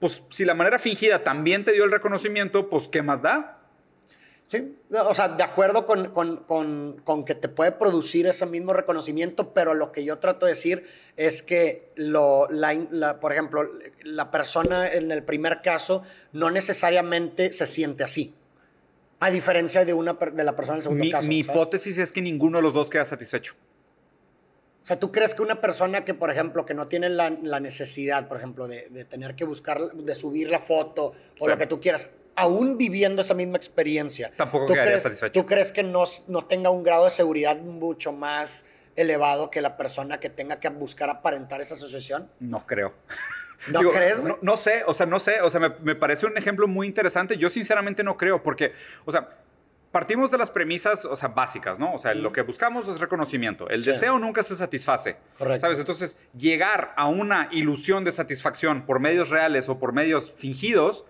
pues 0.00 0.22
si 0.30 0.44
la 0.44 0.54
manera 0.54 0.78
fingida 0.78 1.22
también 1.22 1.64
te 1.64 1.72
dio 1.72 1.84
el 1.84 1.92
reconocimiento, 1.92 2.68
pues 2.68 2.88
¿qué 2.88 3.02
más 3.02 3.22
da? 3.22 3.58
Sí, 4.48 4.76
o 4.90 5.14
sea, 5.14 5.28
de 5.28 5.42
acuerdo 5.42 5.84
con, 5.84 6.10
con, 6.10 6.38
con, 6.38 7.02
con, 7.04 7.26
que 7.26 7.34
te 7.34 7.50
puede 7.50 7.70
producir 7.70 8.26
ese 8.26 8.46
mismo 8.46 8.72
reconocimiento, 8.72 9.52
pero 9.52 9.74
lo 9.74 9.92
que 9.92 10.04
yo 10.04 10.18
trato 10.18 10.46
de 10.46 10.52
decir 10.52 10.86
es 11.18 11.42
que, 11.42 11.92
lo, 11.96 12.48
la, 12.50 13.20
por 13.20 13.34
ejemplo, 13.34 13.70
la 14.04 14.30
persona 14.30 14.88
en 14.88 15.12
el 15.12 15.22
primer 15.22 15.60
caso 15.60 16.02
no 16.32 16.50
necesariamente 16.50 17.52
se 17.52 17.66
siente 17.66 18.04
así. 18.04 18.34
A 19.20 19.30
diferencia 19.30 19.84
de, 19.84 19.92
una, 19.92 20.14
de 20.14 20.44
la 20.44 20.54
persona 20.54 20.74
en 20.74 20.78
el 20.78 20.82
segundo 20.82 21.04
mi, 21.04 21.10
caso. 21.10 21.28
Mi 21.28 21.40
hipótesis 21.40 21.98
es 21.98 22.12
que 22.12 22.22
ninguno 22.22 22.58
de 22.58 22.62
los 22.62 22.74
dos 22.74 22.88
queda 22.88 23.04
satisfecho. 23.04 23.54
O 24.82 24.86
sea, 24.86 24.98
¿tú 24.98 25.12
crees 25.12 25.34
que 25.34 25.42
una 25.42 25.60
persona 25.60 26.04
que, 26.04 26.14
por 26.14 26.30
ejemplo, 26.30 26.64
que 26.64 26.72
no 26.72 26.88
tiene 26.88 27.08
la, 27.10 27.30
necesidad, 27.30 28.26
por 28.26 28.38
ejemplo, 28.38 28.66
de, 28.68 29.04
tener 29.04 29.34
que 29.34 29.44
buscar, 29.44 29.92
de 29.92 30.14
subir 30.14 30.50
la 30.50 30.60
foto 30.60 31.12
o 31.38 31.48
lo 31.48 31.58
que 31.58 31.66
tú 31.66 31.80
quieras, 31.80 32.08
aún 32.36 32.78
viviendo 32.78 33.20
esa 33.22 33.34
misma 33.34 33.56
experiencia, 33.56 34.30
tampoco 34.36 34.66
¿tú 34.66 34.72
quedaría 34.72 34.92
crees, 34.92 35.02
satisfecho? 35.02 35.32
¿Tú 35.32 35.44
crees 35.46 35.72
que 35.72 35.82
no, 35.82 36.04
no 36.28 36.46
tenga 36.46 36.70
un 36.70 36.84
grado 36.84 37.04
de 37.04 37.10
seguridad 37.10 37.58
mucho 37.58 38.12
más 38.12 38.64
elevado 38.96 39.50
que 39.50 39.60
la 39.60 39.76
persona 39.76 40.20
que 40.20 40.30
tenga 40.30 40.58
que 40.58 40.68
buscar 40.70 41.10
aparentar 41.10 41.60
esa 41.60 41.74
asociación? 41.74 42.30
No 42.40 42.66
creo. 42.66 42.94
¿No 43.66 43.90
crees, 43.90 44.22
no, 44.22 44.38
no, 44.40 44.56
sé, 44.56 44.84
o 44.86 44.94
sea, 44.94 45.06
no 45.06 45.18
sé, 45.18 45.40
o 45.40 45.50
sea, 45.50 45.60
me, 45.60 45.70
me, 45.82 45.94
parece 45.96 46.26
un 46.26 46.36
ejemplo 46.38 46.68
muy 46.68 46.86
interesante. 46.86 47.36
Yo 47.36 47.50
sinceramente 47.50 48.04
no 48.04 48.16
creo, 48.16 48.42
porque, 48.42 48.72
o 49.04 49.10
sea, 49.10 49.28
partimos 49.90 50.30
de 50.30 50.38
las 50.38 50.50
premisas, 50.50 51.04
o 51.04 51.16
sea, 51.16 51.28
básicas, 51.28 51.78
¿no? 51.78 51.94
O 51.94 51.98
sea, 51.98 52.14
lo 52.14 52.32
que 52.32 52.42
buscamos 52.42 52.88
es 52.88 53.00
reconocimiento. 53.00 53.68
El 53.68 53.84
deseo 53.84 54.18
nunca 54.18 54.42
se 54.42 54.54
satisface. 54.56 55.16
Correcto. 55.38 55.60
¿Sabes? 55.60 55.78
Entonces, 55.78 56.16
llegar 56.36 56.92
a 56.96 57.08
una 57.08 57.48
ilusión 57.52 58.04
de 58.04 58.12
satisfacción 58.12 58.84
por 58.86 59.00
medios 59.00 59.30
reales 59.30 59.68
o 59.68 59.78
por 59.78 59.92
medios 59.92 60.32
fingidos, 60.36 61.04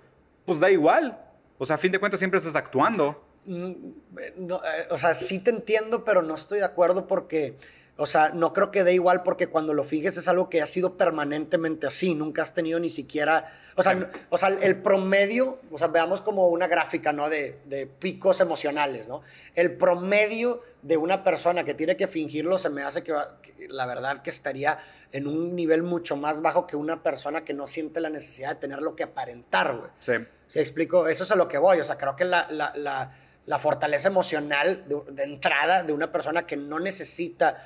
pues 0.45 0.61
da 0.61 0.71
igual. 0.71 1.19
O 1.59 1.67
sea, 1.67 1.76
a 1.76 1.78
fin 1.78 1.93
de 1.93 1.99
cuentas 1.99 2.21
siempre 2.21 2.38
estás 2.38 2.57
actuando. 2.57 3.25
Mm, 3.47 3.73
eh, 4.21 4.87
o 4.90 4.99
sea, 4.99 5.14
sí 5.14 5.40
te 5.40 5.50
entiendo, 5.50 6.05
pero 6.05 6.23
no 6.23 6.35
estoy 6.35 6.61
de 6.61 6.64
acuerdo 6.64 7.07
porque 7.07 7.57
O 8.00 8.07
sea, 8.07 8.31
no 8.31 8.52
creo 8.52 8.71
que 8.71 8.85
dé 8.85 8.95
igual 8.95 9.25
porque 9.25 9.49
cuando 9.49 9.75
lo 9.75 9.83
fijes 9.83 10.17
es 10.17 10.28
algo 10.28 10.49
que 10.49 10.62
ha 10.62 10.67
sido 10.67 10.97
permanentemente 10.97 11.88
así. 11.88 12.14
Nunca 12.14 12.43
has 12.43 12.55
tenido 12.55 12.78
ni 12.78 12.90
siquiera. 12.90 13.52
O 13.75 13.83
sea, 13.83 13.93
Sí. 13.99 14.07
o 14.31 14.38
sea 14.38 14.50
el 14.50 14.81
promedio, 14.83 15.59
o 15.73 15.78
sea, 15.78 15.88
veamos 15.88 16.21
como 16.23 16.47
una 16.47 16.69
gráfica, 16.69 17.12
¿no? 17.12 17.28
De, 17.28 17.59
de 17.64 17.87
picos 17.88 18.38
emocionales, 18.40 19.09
¿no? 19.09 19.23
El 19.57 19.76
promedio 19.76 20.62
de 20.83 20.97
una 20.97 21.25
persona 21.25 21.64
que 21.64 21.75
tiene 21.75 21.97
que 21.97 22.07
fingirlo 22.07 22.57
se 22.57 22.71
me 22.71 22.83
hace 22.85 23.02
que, 23.02 23.11
va- 23.12 23.40
que 23.43 23.67
la 23.69 23.85
verdad 23.85 24.23
que 24.23 24.31
estaría 24.31 24.78
en 25.11 25.26
un 25.26 25.57
nivel 25.57 25.83
mucho 25.83 26.17
más 26.17 26.40
bajo 26.40 26.69
que 26.69 26.76
una 26.76 27.02
persona 27.02 27.45
que 27.45 27.52
no 27.52 27.67
siente 27.67 28.00
la 28.00 28.11
necesidad 28.11 28.50
de 28.50 28.55
tener 28.61 28.81
lo 28.81 28.95
que 28.95 29.02
aparentar, 29.02 29.76
güey. 29.76 29.90
Sí. 29.99 30.12
¿Sí 30.47 30.61
explico? 30.61 31.09
Eso 31.09 31.25
es 31.25 31.31
a 31.33 31.37
lo 31.37 31.49
que 31.49 31.59
voy. 31.59 31.81
O 31.81 31.85
sea, 31.85 31.99
creo 31.99 32.14
que 32.14 32.25
la, 32.25 32.47
la, 32.50 32.73
la, 32.76 33.11
la 33.45 33.59
fortaleza 33.59 34.07
emocional 34.07 34.85
de, 34.87 35.02
de 35.12 35.23
entrada 35.25 35.83
de 35.83 35.93
una 35.93 36.12
persona 36.12 36.47
que 36.47 36.57
no 36.57 36.78
necesita 36.78 37.57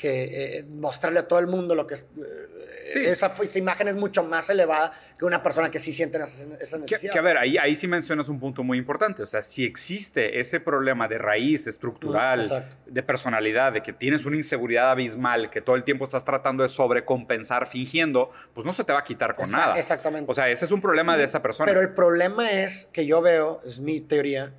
que 0.00 0.58
eh, 0.58 0.64
mostrarle 0.64 1.18
a 1.20 1.28
todo 1.28 1.38
el 1.40 1.46
mundo 1.46 1.74
lo 1.74 1.86
que 1.86 1.94
es... 1.94 2.06
eh, 2.16 2.46
Sí. 2.90 2.98
esa, 3.06 3.32
esa 3.40 3.58
imagen 3.60 3.86
es 3.86 3.94
mucho 3.94 4.24
más 4.24 4.50
elevada 4.50 4.90
que 5.16 5.24
una 5.24 5.44
persona 5.44 5.70
que 5.70 5.78
sí 5.78 5.92
siente 5.92 6.18
esa, 6.18 6.44
esa 6.60 6.76
Que, 6.78 6.82
necesidad. 6.82 7.12
que, 7.12 7.18
a 7.20 7.22
ver, 7.22 7.38
ahí, 7.38 7.56
ahí 7.56 7.76
sí 7.76 7.86
mencionas 7.86 8.28
un 8.28 8.40
punto 8.40 8.64
muy 8.64 8.78
importante. 8.78 9.22
O 9.22 9.26
sea, 9.28 9.42
si 9.44 9.64
existe 9.64 10.40
ese 10.40 10.58
problema 10.58 11.06
de 11.06 11.18
raíz 11.18 11.68
estructural, 11.68 12.40
Mm, 12.40 12.92
de 12.92 13.02
personalidad, 13.04 13.72
de 13.74 13.82
que 13.84 13.92
tienes 13.92 14.24
una 14.24 14.34
inseguridad 14.36 14.90
abismal, 14.90 15.50
que 15.50 15.60
todo 15.60 15.76
el 15.76 15.84
tiempo 15.84 16.04
estás 16.04 16.24
tratando 16.24 16.64
de 16.64 16.68
sobrecompensar 16.68 17.68
fingiendo, 17.68 18.32
pues 18.54 18.66
no 18.66 18.72
se 18.72 18.82
te 18.82 18.92
va 18.92 19.00
a 19.00 19.04
quitar 19.04 19.36
con 19.36 19.48
nada. 19.52 19.78
Exactamente. 19.78 20.28
O 20.28 20.34
sea, 20.34 20.48
ese 20.48 20.64
es 20.64 20.72
un 20.72 20.80
problema 20.80 21.16
de 21.16 21.22
esa 21.24 21.40
persona. 21.42 21.66
Pero 21.66 21.82
el 21.82 21.90
problema 21.94 22.50
es 22.50 22.86
que 22.92 23.06
yo 23.06 23.20
veo, 23.20 23.60
es 23.64 23.78
mi 23.78 24.00
teoría, 24.00 24.52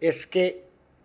es 0.00 0.26
que 0.26 0.64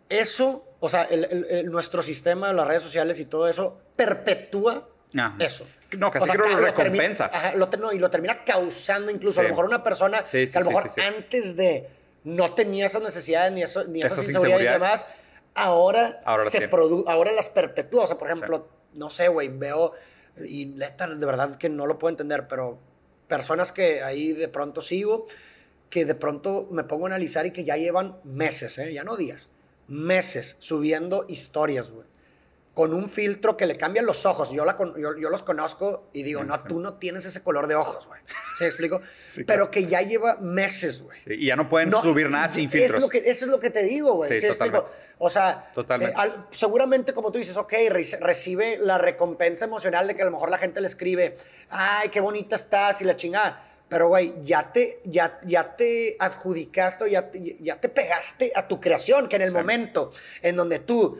eso, 0.09 0.65
o 0.85 0.89
sea, 0.89 1.03
el- 1.03 1.23
el- 1.23 1.45
el- 1.49 1.65
nuestro 1.71 2.03
sistema, 2.03 2.51
las 2.51 2.67
redes 2.67 2.83
sociales 2.83 3.17
y 3.19 3.25
todo 3.25 3.47
eso, 3.47 3.79
perpetúa 3.95 4.89
Ajá. 5.17 5.35
eso. 5.39 5.65
No, 5.97 6.11
casi 6.11 6.23
O 6.23 6.25
sea, 6.25 6.35
que 6.35 6.41
ca- 6.41 6.49
lo 6.49 6.55
termina- 6.57 6.71
recompensa. 6.83 7.25
ajá, 7.31 7.55
lo 7.55 7.69
ter- 7.69 7.79
no, 7.79 7.93
y 7.93 7.99
lo 7.99 8.09
termina 8.09 8.43
causando 8.43 9.09
incluso. 9.09 9.35
Sí. 9.35 9.39
A 9.39 9.43
lo 9.43 9.49
mejor 9.49 9.65
una 9.65 9.81
persona 9.81 10.25
Sí, 10.25 10.45
sí, 10.45 10.51
que 10.51 10.57
a 10.57 10.61
lo 10.61 10.67
mejor 10.71 10.89
antes 11.01 11.55
de 11.55 11.87
no 12.25 12.53
tenía 12.53 12.85
esas 12.87 13.01
necesidades 13.01 13.51
ni, 13.53 13.63
eso, 13.63 13.85
ni 13.85 13.99
esas, 13.99 14.13
Esas 14.13 14.25
inseguridades 14.27 14.61
y 14.61 14.65
inseguridades. 14.65 15.01
demás, 15.05 15.05
ahora, 15.55 16.21
Ahora 16.25 16.49
se 16.49 16.69
ahora 17.07 17.31
las 17.31 17.49
perpetúa. 17.49 18.03
O 18.03 18.07
sea, 18.07 18.17
por 18.17 18.27
ejemplo, 18.27 18.67
no 18.93 19.09
sé, 19.09 19.29
güey, 19.29 19.47
veo, 19.47 19.93
y 20.45 20.65
neta, 20.65 21.07
de 21.07 21.25
verdad 21.25 21.55
que 21.55 21.69
no 21.69 21.85
lo 21.87 21.97
puedo 21.97 22.09
entender, 22.09 22.47
pero 22.49 22.79
personas 23.27 23.71
que 23.71 24.03
ahí 24.03 24.33
de 24.33 24.47
pronto 24.49 24.81
sigo, 24.81 25.27
que 25.89 26.05
de 26.05 26.15
pronto 26.15 26.67
me 26.71 26.83
pongo 26.83 27.05
a 27.05 27.09
analizar 27.09 27.45
y 27.45 27.51
que 27.51 27.63
ya 27.63 27.77
llevan 27.77 28.17
meses, 28.23 28.77
¿eh? 28.79 28.91
ya 28.93 29.03
no 29.03 29.15
días, 29.15 29.47
meses 29.87 30.55
subiendo 30.59 31.25
historias, 31.27 31.89
güey. 31.89 32.07
Con 32.73 32.91
un 32.95 33.07
filtro 33.07 33.55
que 33.55 33.67
le 33.67 33.77
cambia 33.77 34.01
los 34.01 34.25
ojos. 34.25 34.49
Yo, 34.51 34.65
la 34.65 34.75
yo, 34.97 35.15
yo 35.15 35.29
los 35.29 35.43
conozco 35.43 36.09
y 36.11 36.23
digo, 36.23 36.41
Sí, 36.41 36.47
no, 36.47 36.57
sí. 36.57 36.63
tú 36.67 36.79
no 36.79 36.95
tienes 36.95 37.23
ese 37.23 37.43
color 37.43 37.67
de 37.67 37.75
ojos, 37.75 38.07
güey. 38.07 38.19
¿Sí 38.57 38.61
me 38.63 38.65
explico? 38.65 38.99
Sí, 39.31 39.43
Pero 39.43 39.69
claro. 39.69 39.71
que 39.71 39.85
ya 39.85 40.01
lleva 40.01 40.37
meses, 40.37 41.03
güey. 41.03 41.19
Y 41.27 41.45
ya 41.45 41.55
no 41.55 41.69
pueden 41.69 41.91
No, 41.91 42.01
subir 42.01 42.31
nada 42.31 42.47
sin 42.47 42.65
es 42.65 42.71
filtros. 42.71 42.99
lo 42.99 43.09
que, 43.09 43.19
eso 43.29 43.45
es 43.45 43.51
lo 43.51 43.59
que 43.59 43.69
te 43.69 43.83
digo, 43.83 44.13
güey. 44.15 44.31
Sí, 44.31 44.39
¿Sí 44.39 44.45
me 44.45 44.49
explico? 44.49 44.85
O 45.19 45.29
sea, 45.29 45.69
Totalmente. 45.75 46.13
eh, 46.15 46.19
al- 46.19 46.47
seguramente 46.49 47.13
como 47.13 47.31
tú 47.31 47.37
dices, 47.37 47.55
ok, 47.57 47.73
re- 47.89 48.17
recibe 48.19 48.79
la 48.81 48.97
recompensa 48.97 49.65
emocional 49.65 50.07
de 50.07 50.15
que 50.15 50.23
a 50.23 50.25
lo 50.25 50.31
mejor 50.31 50.49
la 50.49 50.57
gente 50.57 50.81
le 50.81 50.87
escribe, 50.87 51.37
ay, 51.69 52.09
qué 52.09 52.21
bonita 52.21 52.55
estás 52.55 52.99
y 53.01 53.03
la 53.03 53.15
chingada. 53.15 53.69
Pero, 53.93 54.07
güey, 54.07 54.33
ya 54.41 54.73
te, 54.73 55.01
ya, 55.03 55.39
ya 55.45 55.75
te 55.75 56.15
adjudicaste 56.17 57.11
ya 57.11 57.29
te, 57.29 57.57
ya 57.59 57.79
te 57.79 57.89
pegaste 57.89 58.51
a 58.55 58.67
tu 58.67 58.81
creación, 58.81 59.29
que 59.29 59.35
en 59.35 59.43
el 59.43 59.51
momento 59.51 60.11
en 60.41 60.55
donde 60.55 60.79
tú 60.79 61.19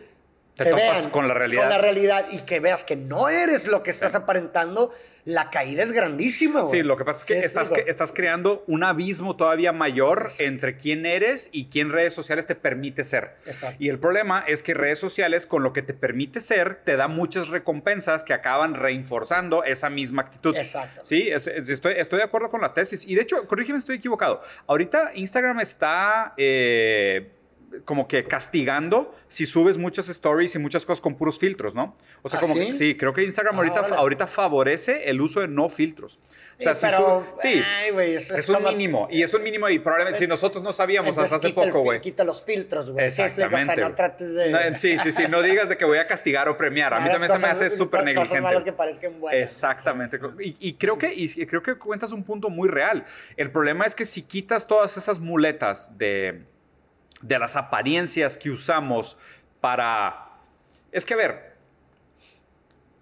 Te 0.56 0.66
te, 0.66 0.70
topas 0.70 0.84
vean 1.00 1.10
con 1.10 1.28
la 1.28 1.34
realidad. 1.34 1.62
con 1.64 1.70
la 1.70 1.78
realidad 1.80 2.26
y 2.32 2.40
que 2.42 2.60
veas 2.60 2.84
que 2.84 2.96
no 2.96 3.28
eres 3.30 3.68
lo 3.68 3.82
que 3.82 3.90
estás 3.90 4.14
aparentando, 4.14 4.94
la 5.26 5.50
caída 5.50 5.82
es 5.84 5.92
grandísima, 5.94 6.60
güey. 6.62 6.82
Sí, 6.82 6.84
lo 6.84 6.96
que 6.98 7.06
pasa 7.06 7.20
es 7.22 7.26
que 7.26 7.34
¿Sí 7.36 7.40
me 7.40 7.46
estás, 7.46 7.62
explico? 7.70 7.86
que 7.86 7.90
estás 7.92 8.12
creando 8.12 8.64
un 8.68 8.84
abismo 8.84 9.36
todavía 9.38 9.72
mayor 9.72 10.30
entre 10.38 10.76
quién 10.76 11.06
eres 11.08 11.50
y 11.54 11.68
quién 11.70 11.92
redes 11.92 12.14
sociales 12.14 12.46
te 12.46 12.54
permite 12.56 13.04
ser. 13.04 13.38
Exacto. 13.46 13.78
Y 13.80 13.88
el 13.90 13.98
problema 14.00 14.44
es 14.46 14.62
que 14.62 14.74
redes 14.76 15.00
sociales, 15.00 15.48
con 15.48 15.64
lo 15.64 15.72
que 15.74 15.82
te 15.82 15.94
permite 15.94 16.40
ser, 16.42 16.76
te 16.84 16.98
da 16.98 17.08
muchas 17.08 17.48
recompensas 17.48 18.24
que 18.24 18.34
acaban 18.34 18.76
reforzando 18.76 19.64
esa 19.64 19.90
misma 19.90 20.24
actitud. 20.24 20.56
Exacto. 20.58 21.02
Sí, 21.06 21.30
es- 21.30 21.48
es- 21.48 21.70
estoy, 21.70 21.94
estoy 21.98 22.18
de 22.20 22.26
acuerdo 22.26 22.50
con 22.52 22.62
la 22.62 22.74
tesis. 22.74 23.08
Y 23.08 23.16
de 23.16 23.22
hecho, 23.22 23.48
corrígeme, 23.48 23.80
estoy 23.80 23.96
equivocado. 23.96 24.44
Ahorita 24.68 25.12
Instagram 25.16 25.62
está 25.62 26.34
eh, 26.38 27.32
como 27.86 28.08
que 28.08 28.24
castigando 28.25 29.15
si 29.27 29.46
subes 29.46 29.77
muchas 29.77 30.10
stories 30.10 30.53
y 30.56 30.60
muchas 30.60 30.86
cosas 30.86 31.01
con 31.01 31.15
puros 31.15 31.39
filtros, 31.39 31.74
¿no? 31.75 31.96
O 32.22 32.30
sea, 32.30 32.39
¿Ah, 32.39 32.42
como 32.42 32.53
sí? 32.56 32.68
que 32.68 32.74
sí, 32.74 32.96
creo 32.98 33.13
que 33.13 33.24
Instagram 33.24 33.56
Ah, 33.56 33.58
ahorita, 33.60 33.80
ahorita 33.96 34.27
favorece 34.27 35.10
el 35.10 35.20
uso 35.22 35.39
de 35.42 35.48
no 35.48 35.70
filtros. 35.70 36.20
O 36.60 36.62
sea, 36.63 36.75
Sí, 36.75 36.82
si 36.82 36.86
pero, 36.88 37.00
sube- 37.08 37.25
sí, 37.38 37.63
ay, 37.82 37.92
güey, 37.92 38.15
eso 38.15 38.36
es 38.36 38.48
un 38.48 38.56
como- 38.56 38.70
mínimo. 38.70 39.08
Y 39.12 39.24
es 39.24 39.34
un 39.34 39.42
mínimo 39.42 39.68
y 39.70 39.80
probablemente 39.80 40.20
si 40.20 40.27
nosotros 40.27 40.63
no 40.63 40.72
sabíamos 40.72 41.10
Entonces, 41.10 41.34
hasta 41.34 41.48
hace 41.48 41.56
poco, 41.56 41.80
güey. 41.82 42.00
Quita 42.00 42.24
los 42.24 42.44
filtros, 42.44 42.92
güey. 42.92 43.10
Sí, 43.12 43.22
Exactamente. 43.24 43.72
O 43.72 43.75
sea, 43.75 43.89
no 43.89 43.96
trates 43.96 44.34
de... 44.36 44.51
No, 44.51 44.60
sí, 44.77 44.98
sí, 45.00 45.12
sí. 45.12 45.24
No 45.30 45.42
digas 45.42 45.68
de 45.68 45.77
que 45.77 45.86
voy 45.86 45.98
a 45.98 46.06
castigar 46.06 46.48
o 46.50 46.56
premiar. 46.58 46.94
A 46.94 47.00
mí 47.00 47.10
también 47.12 47.32
se 47.32 47.39
me 47.39 47.48
hace 47.48 47.70
súper 47.72 48.03
negligente. 48.06 48.39
malas 48.39 48.63
que 48.63 48.72
parezcan 48.72 49.20
buenas. 49.20 49.42
Exactamente. 49.42 50.20
Y, 50.39 50.56
y 50.60 50.74
creo 50.75 50.98
que, 51.00 51.12
y 51.13 51.27
creo 51.48 51.63
que 51.63 51.75
cuentas 51.75 52.12
un 52.12 52.24
punto 52.24 52.50
muy 52.50 52.70
real. 52.70 53.03
El 53.36 53.50
problema 53.51 53.86
es 53.86 53.96
que 53.96 54.06
si 54.06 54.22
quitas 54.22 54.68
todas 54.68 54.96
esas 54.96 55.20
muletas 55.20 55.98
de, 55.98 56.44
de 57.24 57.39
las 57.39 57.56
apariencias 57.56 58.38
que 58.38 58.51
usamos 58.51 59.18
para... 59.60 60.30
Es 60.92 61.06
que, 61.06 61.15
a 61.15 61.18
ver, 61.18 61.53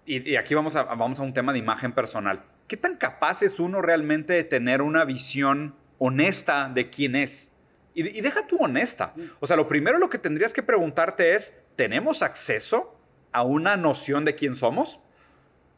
y, 0.06 0.36
aquí 0.36 0.54
vamos 0.54 0.74
a, 0.76 0.84
vamos 0.84 1.20
a 1.20 1.22
un 1.22 1.34
tema 1.34 1.52
de 1.52 1.58
imagen 1.58 1.92
personal. 1.92 2.42
¿Qué 2.68 2.76
tan 2.76 2.96
capaz 2.96 3.42
es 3.42 3.60
uno 3.60 3.82
realmente 3.82 4.32
de 4.32 4.44
tener 4.44 4.80
una 4.80 5.04
visión 5.04 5.74
honesta 5.98 6.70
de 6.72 6.88
quién 6.88 7.16
es? 7.16 7.50
Y, 7.94 8.18
y 8.18 8.20
deja 8.22 8.46
tú 8.46 8.56
honesta. 8.58 9.12
O 9.40 9.46
sea, 9.46 9.56
lo 9.56 9.68
primero 9.68 9.98
lo 9.98 10.08
que 10.08 10.18
tendrías 10.18 10.52
que 10.52 10.62
preguntarte 10.62 11.34
es, 11.34 11.60
¿tenemos 11.76 12.22
acceso 12.22 12.96
a 13.32 13.42
una 13.42 13.76
noción 13.76 14.24
de 14.24 14.34
quién 14.34 14.56
somos? 14.56 15.00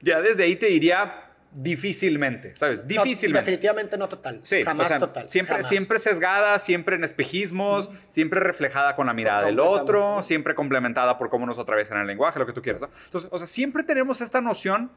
Ya 0.01 0.21
desde 0.21 0.45
ahí 0.45 0.57
te 0.57 0.67
diría 0.67 1.34
difícilmente, 1.55 2.55
¿sabes? 2.57 2.81
No, 2.83 2.87
Difícilmente. 2.89 3.51
definitivamente 3.51 3.97
no 3.97 4.09
total. 4.09 4.41
Sí, 4.43 4.63
Jamás 4.65 4.87
o 4.87 4.89
sea, 4.89 4.99
total. 4.99 5.29
Siempre, 5.29 5.55
jamás. 5.55 5.69
siempre 5.69 5.99
sesgada, 6.01 6.59
siempre 6.59 6.97
en 6.97 7.05
espejismos, 7.05 7.89
siempre 8.09 8.41
reflejada 8.41 8.97
con 8.97 9.07
la 9.07 9.15
mirada 9.15 9.47
del 9.47 9.61
otro, 9.61 10.23
siempre 10.23 10.55
complementada 10.55 11.17
por 11.17 11.31
cómo 11.31 11.47
nos 11.47 11.59
atraviesan 11.59 12.01
el 12.01 12.07
lenguaje, 12.09 12.39
lo 12.41 12.47
que 12.47 12.53
tú 12.53 12.61
quieras. 12.61 12.83
¿no? 12.83 12.91
Entonces, 13.05 13.31
o 13.33 13.39
sea, 13.39 13.47
siempre 13.47 13.85
tenemos 13.85 14.21
esta 14.21 14.41
noción 14.41 14.91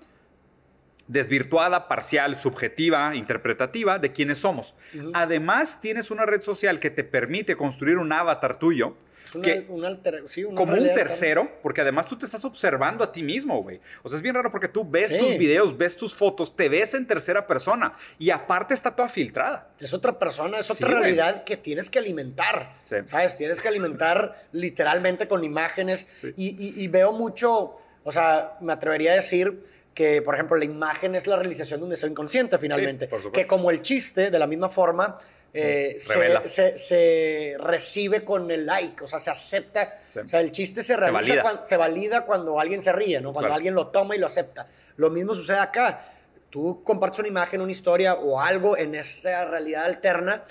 desvirtuada, 1.08 1.88
parcial, 1.88 2.36
subjetiva, 2.36 3.16
interpretativa 3.16 4.00
de 4.00 4.12
quiénes 4.12 4.40
somos. 4.40 4.76
Además, 5.14 5.80
tienes 5.80 6.12
una 6.12 6.26
red 6.26 6.42
social 6.42 6.80
que 6.80 6.90
te 6.90 7.04
permite 7.04 7.56
construir 7.56 7.98
un 7.98 8.12
avatar 8.12 8.58
tuyo 8.60 8.98
una- 9.36 9.44
que- 9.44 9.66
un 9.70 9.86
alter- 9.86 10.24
sí, 10.28 10.44
una 10.44 10.56
como 10.56 10.74
un 10.74 10.94
tercero, 10.94 11.50
porque 11.62 11.82
además 11.82 12.08
tú 12.08 12.18
te 12.18 12.26
estás 12.26 12.44
observando 12.46 13.04
a 13.04 13.12
ti 13.12 13.24
mismo, 13.24 13.62
güey. 13.64 13.80
O 14.04 14.10
sea, 14.10 14.18
es 14.18 14.22
bien 14.22 14.36
raro 14.36 14.52
porque 14.52 14.68
tú 14.68 14.90
ves 14.90 15.10
Sí. 15.10 15.18
tus 15.18 15.38
videos, 15.38 15.78
ves 15.78 15.98
tus 15.98 16.14
fotos, 16.16 16.56
te 16.56 16.70
ves 16.70 16.94
en 16.94 17.06
tercera 17.08 17.46
persona 17.48 17.94
y 18.20 18.30
aparte 18.30 18.74
está 18.74 18.96
toda 18.96 19.10
filtrada. 19.10 19.70
Es 19.80 19.94
otra 19.94 20.18
persona, 20.18 20.60
es 20.60 20.70
otra 20.72 20.88
Sí, 20.88 20.94
güey. 20.94 21.04
realidad 21.04 21.44
que 21.44 21.58
tienes 21.58 21.90
que 21.90 22.00
alimentar. 22.00 22.76
¿Sabes? 22.84 23.36
Tienes 23.38 23.62
que 23.62 23.68
alimentar 23.68 24.46
literalmente 24.52 25.28
con 25.28 25.44
imágenes. 25.44 26.08
Y, 26.36 26.56
y- 26.64 26.84
y 26.84 26.88
veo 26.88 27.12
mucho, 27.14 27.76
o 28.04 28.12
sea, 28.12 28.58
me 28.62 28.74
atrevería 28.74 29.14
a 29.14 29.16
decir 29.16 29.64
que, 29.94 30.22
por 30.22 30.36
ejemplo, 30.36 30.56
la 30.58 30.66
imagen 30.66 31.16
es 31.16 31.26
la 31.26 31.38
realización 31.38 31.80
de 31.80 31.86
un 31.86 31.90
deseo 31.90 32.08
inconsciente 32.08 32.58
finalmente. 32.60 33.10
que 33.34 33.48
como 33.48 33.72
el 33.72 33.82
chiste, 33.82 34.30
de 34.30 34.38
la 34.40 34.46
misma 34.46 34.70
forma, 34.70 35.18
eh, 35.54 35.98
Revela. 36.10 36.42
se, 36.48 36.77
se- 36.77 36.77
se 36.77 37.56
recibe 37.60 38.24
con 38.24 38.50
el 38.51 38.66
like, 38.66 39.04
o 39.04 39.08
sea, 39.08 39.20
se 39.20 39.30
acepta. 39.30 40.00
Sí. 40.08 40.20
O 40.20 40.27
sea, 40.27 40.42
el 40.42 40.51
chiste 40.51 40.84
se 40.84 40.94
Se 40.96 41.12
valida. 41.12 41.42
cuan- 41.42 41.62
se 41.66 41.77
valida 41.77 42.25
cuando 42.25 42.60
alguien 42.60 42.82
se 42.82 42.92
ríe, 42.92 43.20
¿no? 43.22 43.32
Cuando 43.34 43.48
Claro. 43.48 43.56
alguien 43.56 43.74
lo 43.75 43.88
toma 43.88 44.16
y 44.16 44.20
lo 44.20 44.25
acepta. 44.27 44.68
Lo 44.98 45.10
mismo 45.10 45.34
sucede 45.36 45.60
acá. 45.60 46.06
Tú 46.50 46.84
compartes 46.84 47.20
una 47.20 47.27
imagen, 47.27 47.62
una 47.62 47.72
historia 47.72 48.16
o 48.16 48.39
algo 48.39 48.77
en 48.77 48.96
esa 48.96 49.46
realidad 49.46 49.86
alterna 49.86 50.44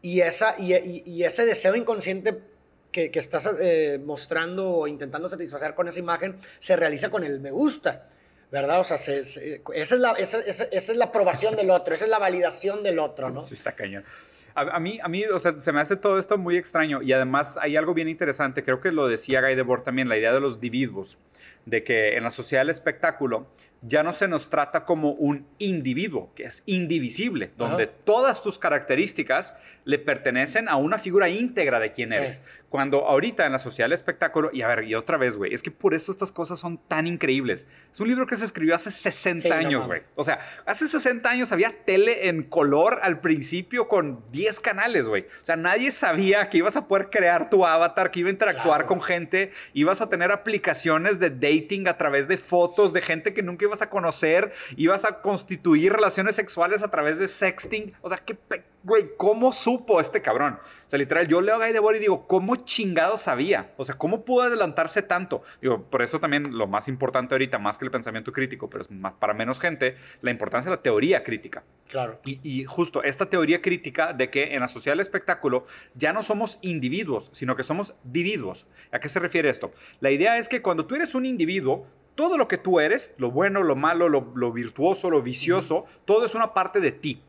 y, 0.00 0.20
esa, 0.20 0.54
y, 0.58 0.74
y- 0.74 1.02
y 1.06 1.24
ese 1.24 1.44
deseo 1.44 1.74
inconsciente 1.76 2.38
que, 2.90 3.10
que 3.10 3.18
estás 3.18 3.48
eh, 3.60 3.98
mostrando 4.04 4.70
o 4.70 4.86
intentando 4.86 5.28
satisfacer 5.28 5.74
con 5.74 5.88
esa 5.88 5.98
imagen 5.98 6.36
se 6.58 6.76
realiza 6.76 7.08
con 7.10 7.24
el 7.24 7.40
me 7.40 7.50
gusta. 7.50 8.06
¿Verdad? 8.50 8.80
O 8.80 8.84
sea, 8.84 8.98
se- 8.98 9.24
se- 9.24 9.62
esa, 9.74 9.94
es 9.94 10.00
la, 10.02 10.12
esa, 10.12 10.38
esa- 10.40 10.64
esa 10.64 10.92
es 10.92 10.98
la 10.98 11.06
aprobación 11.06 11.56
del 11.56 11.70
otro, 11.70 11.94
esa 11.94 12.04
es 12.04 12.10
la 12.10 12.18
validación 12.18 12.82
del 12.82 12.98
otro, 12.98 13.30
¿no? 13.30 13.46
Sí, 13.46 13.54
está 13.54 13.72
cañón. 13.72 14.04
A, 14.54 14.78
mí, 14.80 14.98
a 15.02 15.08
mí, 15.08 15.24
o 15.24 15.38
sea, 15.38 15.58
se 15.60 15.72
me 15.72 15.80
hace 15.80 15.96
todo 15.96 16.18
esto 16.18 16.36
muy 16.38 16.56
extraño 16.56 17.02
y 17.02 17.12
además 17.12 17.58
hay 17.60 17.76
algo 17.76 17.94
bien 17.94 18.08
interesante, 18.08 18.64
creo 18.64 18.80
que 18.80 18.92
lo 18.92 19.08
decía 19.08 19.40
Guy 19.40 19.54
Debord 19.54 19.82
también, 19.82 20.08
la 20.08 20.16
idea 20.18 20.32
de 20.32 20.40
los 20.40 20.60
dividuos. 20.60 21.18
de 21.64 21.84
que 21.84 22.16
en 22.16 22.24
la 22.24 22.30
sociedad 22.30 22.62
del 22.62 22.70
espectáculo 22.70 23.46
ya 23.82 24.02
no 24.02 24.12
se 24.12 24.28
nos 24.28 24.48
trata 24.48 24.84
como 24.84 25.10
un 25.10 25.46
individuo, 25.58 26.32
que 26.34 26.44
es 26.44 26.62
indivisible, 26.66 27.50
donde 27.56 27.88
todas 27.88 28.40
tus 28.40 28.58
características 28.58 29.54
le 29.84 29.98
pertenecen 29.98 30.68
a 30.68 30.76
una 30.76 30.98
figura 30.98 31.28
íntegra 31.28 31.80
de 31.80 31.90
quién 31.90 32.12
eres. 32.12 32.40
Cuando 32.68 33.06
ahorita 33.06 33.44
en 33.44 33.52
la 33.52 33.58
sociedad 33.58 33.86
del 33.86 33.94
espectáculo, 33.94 34.50
y 34.52 34.62
a 34.62 34.68
ver, 34.68 34.84
y 34.84 34.94
otra 34.94 35.18
vez, 35.18 35.36
güey, 35.36 35.52
es 35.52 35.62
que 35.62 35.70
por 35.70 35.92
eso 35.92 36.12
estas 36.12 36.32
cosas 36.32 36.58
son 36.58 36.78
tan 36.78 37.06
increíbles. 37.06 37.66
Es 37.92 38.00
un 38.00 38.08
libro 38.08 38.26
que 38.26 38.36
se 38.36 38.44
escribió 38.44 38.74
hace 38.74 38.90
60 38.90 39.54
años, 39.54 39.86
güey. 39.86 40.00
o 40.14 40.24
sea, 40.24 40.38
hace 40.64 40.86
60 40.88 41.28
años 41.28 41.52
había 41.52 41.84
tele 41.84 42.28
en 42.28 42.44
color 42.44 43.00
al 43.02 43.20
principio 43.20 43.88
con 43.88 44.24
10 44.30 44.60
canales, 44.60 45.06
güey. 45.08 45.22
O 45.42 45.44
sea, 45.44 45.56
nadie 45.56 45.90
sabía 45.90 46.48
que 46.48 46.58
ibas 46.58 46.76
a 46.76 46.86
poder 46.86 47.10
crear 47.10 47.50
tu 47.50 47.66
avatar, 47.66 48.10
que 48.10 48.20
iba 48.20 48.28
a 48.28 48.32
interactuar 48.32 48.86
con 48.86 49.02
gente, 49.02 49.52
ibas 49.74 50.00
a 50.00 50.08
tener 50.08 50.30
aplicaciones 50.30 51.18
de 51.18 51.30
dating 51.30 51.88
a 51.88 51.98
través 51.98 52.28
de 52.28 52.36
fotos 52.36 52.92
de 52.92 53.02
gente 53.02 53.34
que 53.34 53.42
nunca 53.42 53.64
ibas 53.72 53.82
a 53.82 53.88
conocer, 53.88 54.52
ibas 54.76 55.04
a 55.06 55.22
constituir 55.22 55.92
relaciones 55.92 56.36
sexuales 56.36 56.82
a 56.82 56.90
través 56.90 57.18
de 57.18 57.26
sexting. 57.26 57.94
O 58.02 58.08
sea, 58.10 58.18
qué 58.18 58.36
güey, 58.84 59.10
¿cómo 59.16 59.52
supo 59.52 60.00
este 60.00 60.22
cabrón? 60.22 60.58
O 60.86 60.90
sea, 60.92 60.98
literal, 60.98 61.26
yo 61.26 61.40
leo 61.40 61.54
a 61.54 61.58
Guy 61.58 61.72
Debord 61.72 61.96
y 61.96 62.00
digo, 62.00 62.26
¿cómo 62.26 62.56
chingado 62.56 63.16
sabía? 63.16 63.72
O 63.78 63.84
sea, 63.84 63.94
¿cómo 63.94 64.24
pudo 64.24 64.42
adelantarse 64.42 65.00
tanto? 65.00 65.42
Digo, 65.62 65.84
por 65.84 66.02
eso 66.02 66.20
también 66.20 66.58
lo 66.58 66.66
más 66.66 66.86
importante 66.88 67.34
ahorita, 67.34 67.58
más 67.58 67.78
que 67.78 67.86
el 67.86 67.90
pensamiento 67.90 68.32
crítico, 68.32 68.68
pero 68.68 68.82
es 68.82 68.90
más, 68.90 69.14
para 69.14 69.32
menos 69.32 69.58
gente, 69.58 69.96
la 70.20 70.30
importancia 70.30 70.70
de 70.70 70.76
la 70.76 70.82
teoría 70.82 71.24
crítica. 71.24 71.62
Claro. 71.88 72.20
Y, 72.24 72.40
y, 72.42 72.64
justo 72.64 73.02
esta 73.02 73.26
teoría 73.26 73.62
crítica 73.62 74.12
de 74.12 74.28
que 74.30 74.54
en 74.54 74.60
la 74.60 74.68
sociedad 74.68 74.92
del 74.92 75.00
espectáculo 75.00 75.66
ya 75.94 76.12
no 76.12 76.22
somos 76.22 76.58
individuos, 76.60 77.30
sino 77.32 77.56
que 77.56 77.62
somos 77.62 77.94
dividuos. 78.04 78.66
¿A 78.90 78.98
qué 78.98 79.08
se 79.08 79.18
refiere 79.18 79.48
esto? 79.48 79.72
La 80.00 80.10
idea 80.10 80.36
es 80.36 80.48
que 80.48 80.60
cuando 80.60 80.84
tú 80.84 80.94
eres 80.94 81.14
un 81.14 81.24
individuo, 81.24 81.86
todo 82.14 82.36
lo 82.36 82.48
que 82.48 82.58
tú 82.58 82.80
eres, 82.80 83.14
lo 83.18 83.30
bueno, 83.30 83.62
lo 83.62 83.76
malo, 83.76 84.08
lo, 84.08 84.52
virtuoso, 84.52 85.10
lo 85.10 85.22
vicioso, 85.22 85.86
todo 86.04 86.24
es 86.24 86.34
una 86.34 86.54
parte 86.54 86.80
de 86.80 86.92
ti. 86.92 87.22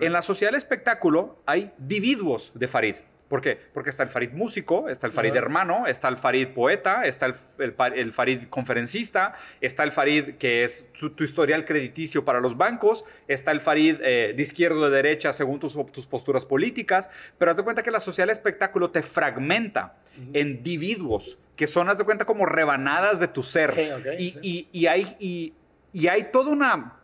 En 0.00 0.12
la 0.12 0.22
sociedad 0.22 0.52
del 0.52 0.58
espectáculo 0.58 1.38
hay 1.46 1.72
individuos 1.78 2.52
de 2.54 2.68
Farid. 2.68 2.96
¿Por 3.30 3.40
qué? 3.42 3.60
Porque 3.72 3.90
está 3.90 4.02
el 4.02 4.08
Farid 4.08 4.32
músico, 4.32 4.88
está 4.88 5.06
el 5.06 5.12
Farid 5.12 5.36
hermano, 5.36 5.86
está 5.86 6.08
el 6.08 6.16
Farid 6.16 6.48
poeta, 6.48 7.04
está 7.04 7.26
el, 7.26 8.12
Farid 8.12 8.48
conferencista, 8.48 9.34
está 9.60 9.84
el 9.84 9.92
Farid 9.92 10.34
que 10.34 10.64
es 10.64 10.84
tu 10.92 11.22
historial 11.22 11.64
crediticio 11.64 12.24
para 12.24 12.40
los 12.40 12.56
bancos, 12.56 13.04
está 13.28 13.52
el 13.52 13.60
Farid 13.60 13.98
eh, 14.02 14.34
de 14.36 14.42
izquierda 14.42 14.78
o 14.78 14.90
de 14.90 14.96
derecha 14.96 15.32
según 15.32 15.60
tus, 15.60 15.78
tus, 15.92 16.06
posturas 16.06 16.44
políticas, 16.44 17.08
pero 17.38 17.52
haz 17.52 17.56
de 17.56 17.62
cuenta 17.62 17.84
que 17.84 17.92
la 17.92 18.00
sociedad 18.00 18.26
del 18.26 18.36
espectáculo 18.36 18.90
te 18.90 19.00
fragmenta 19.00 19.94
en 20.32 20.48
individuos 20.48 21.38
que 21.60 21.66
son, 21.66 21.90
haz 21.90 21.98
de 21.98 22.04
cuenta, 22.04 22.24
como 22.24 22.46
rebanadas 22.46 23.20
de 23.20 23.28
tu 23.28 23.42
ser. 23.42 23.70
y, 24.18 24.66
y, 24.72 24.86
hay, 24.86 25.14
y, 25.20 25.52
y 25.92 26.08
hay 26.08 26.24
toda 26.32 26.48
una... 26.50 26.96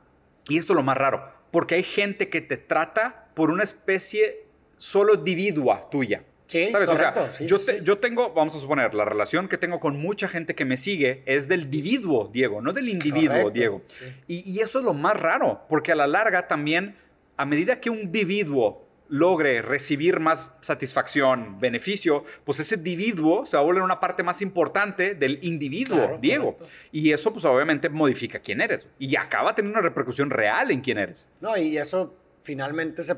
Y 0.49 0.57
esto 0.57 0.73
es 0.73 0.77
lo 0.79 0.83
más 0.83 0.97
raro 0.97 1.37
porque 1.51 1.75
hay 1.75 1.83
gente 1.83 2.29
que 2.29 2.41
te 2.41 2.57
trata 2.57 3.29
por 3.35 3.51
una 3.51 3.63
especie 3.63 4.45
solo 4.79 5.15
individua 5.15 5.89
tuya. 5.91 6.23
Sí, 6.47 6.71
¿Sabes? 6.71 6.89
o 6.89 6.97
sea, 6.97 7.33
yo, 7.41 7.59
yo, 7.83 7.99
tengo, 7.99 8.33
vamos 8.33 8.55
a 8.55 8.59
suponer, 8.59 8.95
la 8.95 9.05
relación 9.05 9.49
que 9.49 9.59
tengo 9.59 9.79
con 9.79 9.99
mucha 9.99 10.29
gente 10.29 10.55
que 10.55 10.65
me 10.65 10.77
sigue 10.77 11.23
es 11.27 11.49
del 11.49 11.65
individuo, 11.65 12.31
Diego, 12.33 12.63
no 12.63 12.73
del 12.73 12.89
individuo, 12.89 13.51
Diego. 13.51 13.83
Y, 14.27 14.51
y, 14.51 14.61
eso 14.61 14.79
es 14.79 14.85
lo 14.85 14.95
más 14.95 15.19
raro, 15.19 15.63
porque 15.69 15.93
a 15.93 15.97
la 15.97 16.07
larga 16.07 16.47
también, 16.47 16.97
a 17.37 17.45
medida 17.45 17.81
que 17.81 17.91
un 17.91 17.99
individuo 17.99 18.86
logre 19.09 19.63
recibir 19.63 20.21
más 20.21 20.51
satisfacción, 20.61 21.61
beneficio, 21.61 22.25
pues 22.45 22.61
ese 22.61 22.77
individuo 22.77 23.47
se 23.47 23.57
va 23.57 23.63
a 23.63 23.65
volver 23.65 23.83
una 23.83 24.01
parte 24.01 24.23
más 24.23 24.43
importante 24.43 25.15
del 25.15 25.39
individuo, 25.43 26.19
Diego. 26.21 26.59
Y 26.93 27.13
eso 27.13 27.33
pues 27.33 27.45
obviamente 27.45 27.89
modifica 27.89 28.41
quién 28.41 28.61
eres 28.61 28.89
y 28.99 29.17
acaba 29.17 29.55
teniendo 29.55 29.79
una 29.79 29.89
repercusión 29.89 30.31
real 30.31 30.71
en 30.71 30.81
quién 30.81 30.99
eres. 30.99 31.27
No, 31.41 31.57
y 31.57 31.77
eso 31.77 32.15
finalmente 32.43 33.03
se, 33.03 33.17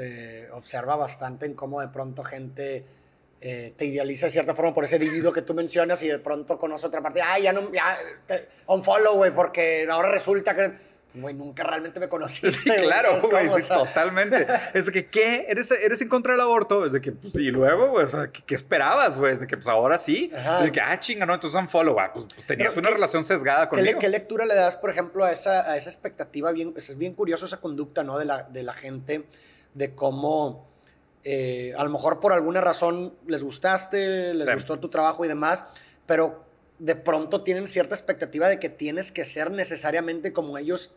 eh, 0.00 0.48
observa 0.52 0.96
bastante 0.96 1.46
en 1.46 1.54
cómo 1.54 1.80
de 1.80 1.88
pronto 1.88 2.22
gente... 2.22 2.84
Eh, 3.44 3.74
te 3.76 3.86
idealiza 3.86 4.26
de 4.26 4.30
cierta 4.30 4.54
forma 4.54 4.72
por 4.72 4.84
ese 4.84 4.94
individuo 4.94 5.32
que 5.32 5.42
tú 5.42 5.52
mencionas 5.52 6.00
y 6.04 6.06
de 6.06 6.20
pronto 6.20 6.56
conoce 6.56 6.86
otra 6.86 7.02
parte. 7.02 7.20
Ah, 7.20 7.40
ya 7.40 7.52
no, 7.52 7.72
ya, 7.72 7.98
te, 8.24 8.46
unfollow, 8.68 9.16
güey, 9.16 9.34
porque 9.34 9.84
ahora 9.90 10.12
resulta 10.12 10.54
que 10.54 10.91
güey, 11.14 11.34
nunca 11.34 11.62
realmente 11.62 12.00
me 12.00 12.08
conociste. 12.08 12.52
Sí, 12.52 12.70
claro, 12.70 13.20
güey, 13.20 13.48
totalmente. 13.66 14.46
Es 14.74 14.86
de 14.86 14.92
que, 14.92 15.06
¿qué? 15.06 15.46
¿Eres, 15.48 15.70
¿Eres 15.70 16.00
en 16.00 16.08
contra 16.08 16.32
del 16.32 16.40
aborto? 16.40 16.86
Es 16.86 16.92
de 16.92 17.00
que, 17.00 17.12
pues, 17.12 17.34
y 17.34 17.50
luego, 17.50 17.90
güey, 17.90 18.06
o 18.06 18.08
sea, 18.08 18.30
¿qué, 18.30 18.54
esperabas, 18.54 19.18
güey? 19.18 19.34
Es 19.34 19.40
de 19.40 19.46
que, 19.46 19.56
pues, 19.56 19.68
ahora 19.68 19.98
sí. 19.98 20.30
Es 20.34 20.64
de 20.64 20.72
que, 20.72 20.80
ah, 20.80 20.98
chinga, 20.98 21.26
no, 21.26 21.34
entonces 21.34 21.58
unfollow, 21.60 21.94
güey. 21.94 22.06
Pues, 22.12 22.26
pues, 22.34 22.46
tenías 22.46 22.76
una 22.76 22.90
relación 22.90 23.24
sesgada 23.24 23.68
conmigo. 23.68 23.98
¿qué, 23.98 24.06
¿qué, 24.06 24.08
lectura 24.08 24.46
le 24.46 24.54
das, 24.54 24.76
por 24.76 24.90
ejemplo, 24.90 25.24
a 25.24 25.32
esa, 25.32 25.70
a 25.70 25.76
esa 25.76 25.90
expectativa? 25.90 26.52
Bien, 26.52 26.72
es 26.76 26.96
bien 26.96 27.14
curioso 27.14 27.46
esa 27.46 27.60
conducta, 27.60 28.02
¿no? 28.02 28.18
De 28.18 28.24
la, 28.24 28.44
de 28.44 28.62
la 28.62 28.72
gente, 28.72 29.26
de 29.74 29.94
cómo... 29.94 30.70
Eh, 31.24 31.72
a 31.76 31.84
lo 31.84 31.90
mejor 31.90 32.18
por 32.18 32.32
alguna 32.32 32.60
razón 32.60 33.14
les 33.28 33.44
gustaste, 33.44 34.34
les 34.34 34.52
gustó 34.54 34.80
tu 34.80 34.88
trabajo 34.88 35.24
y 35.24 35.28
demás, 35.28 35.64
pero 36.04 36.44
de 36.82 36.96
pronto 36.96 37.42
tienen 37.44 37.68
cierta 37.68 37.94
expectativa 37.94 38.48
de 38.48 38.58
que 38.58 38.68
tienes 38.68 39.12
que 39.12 39.22
ser 39.22 39.52
necesariamente 39.52 40.32
como 40.32 40.58
ellos 40.58 40.92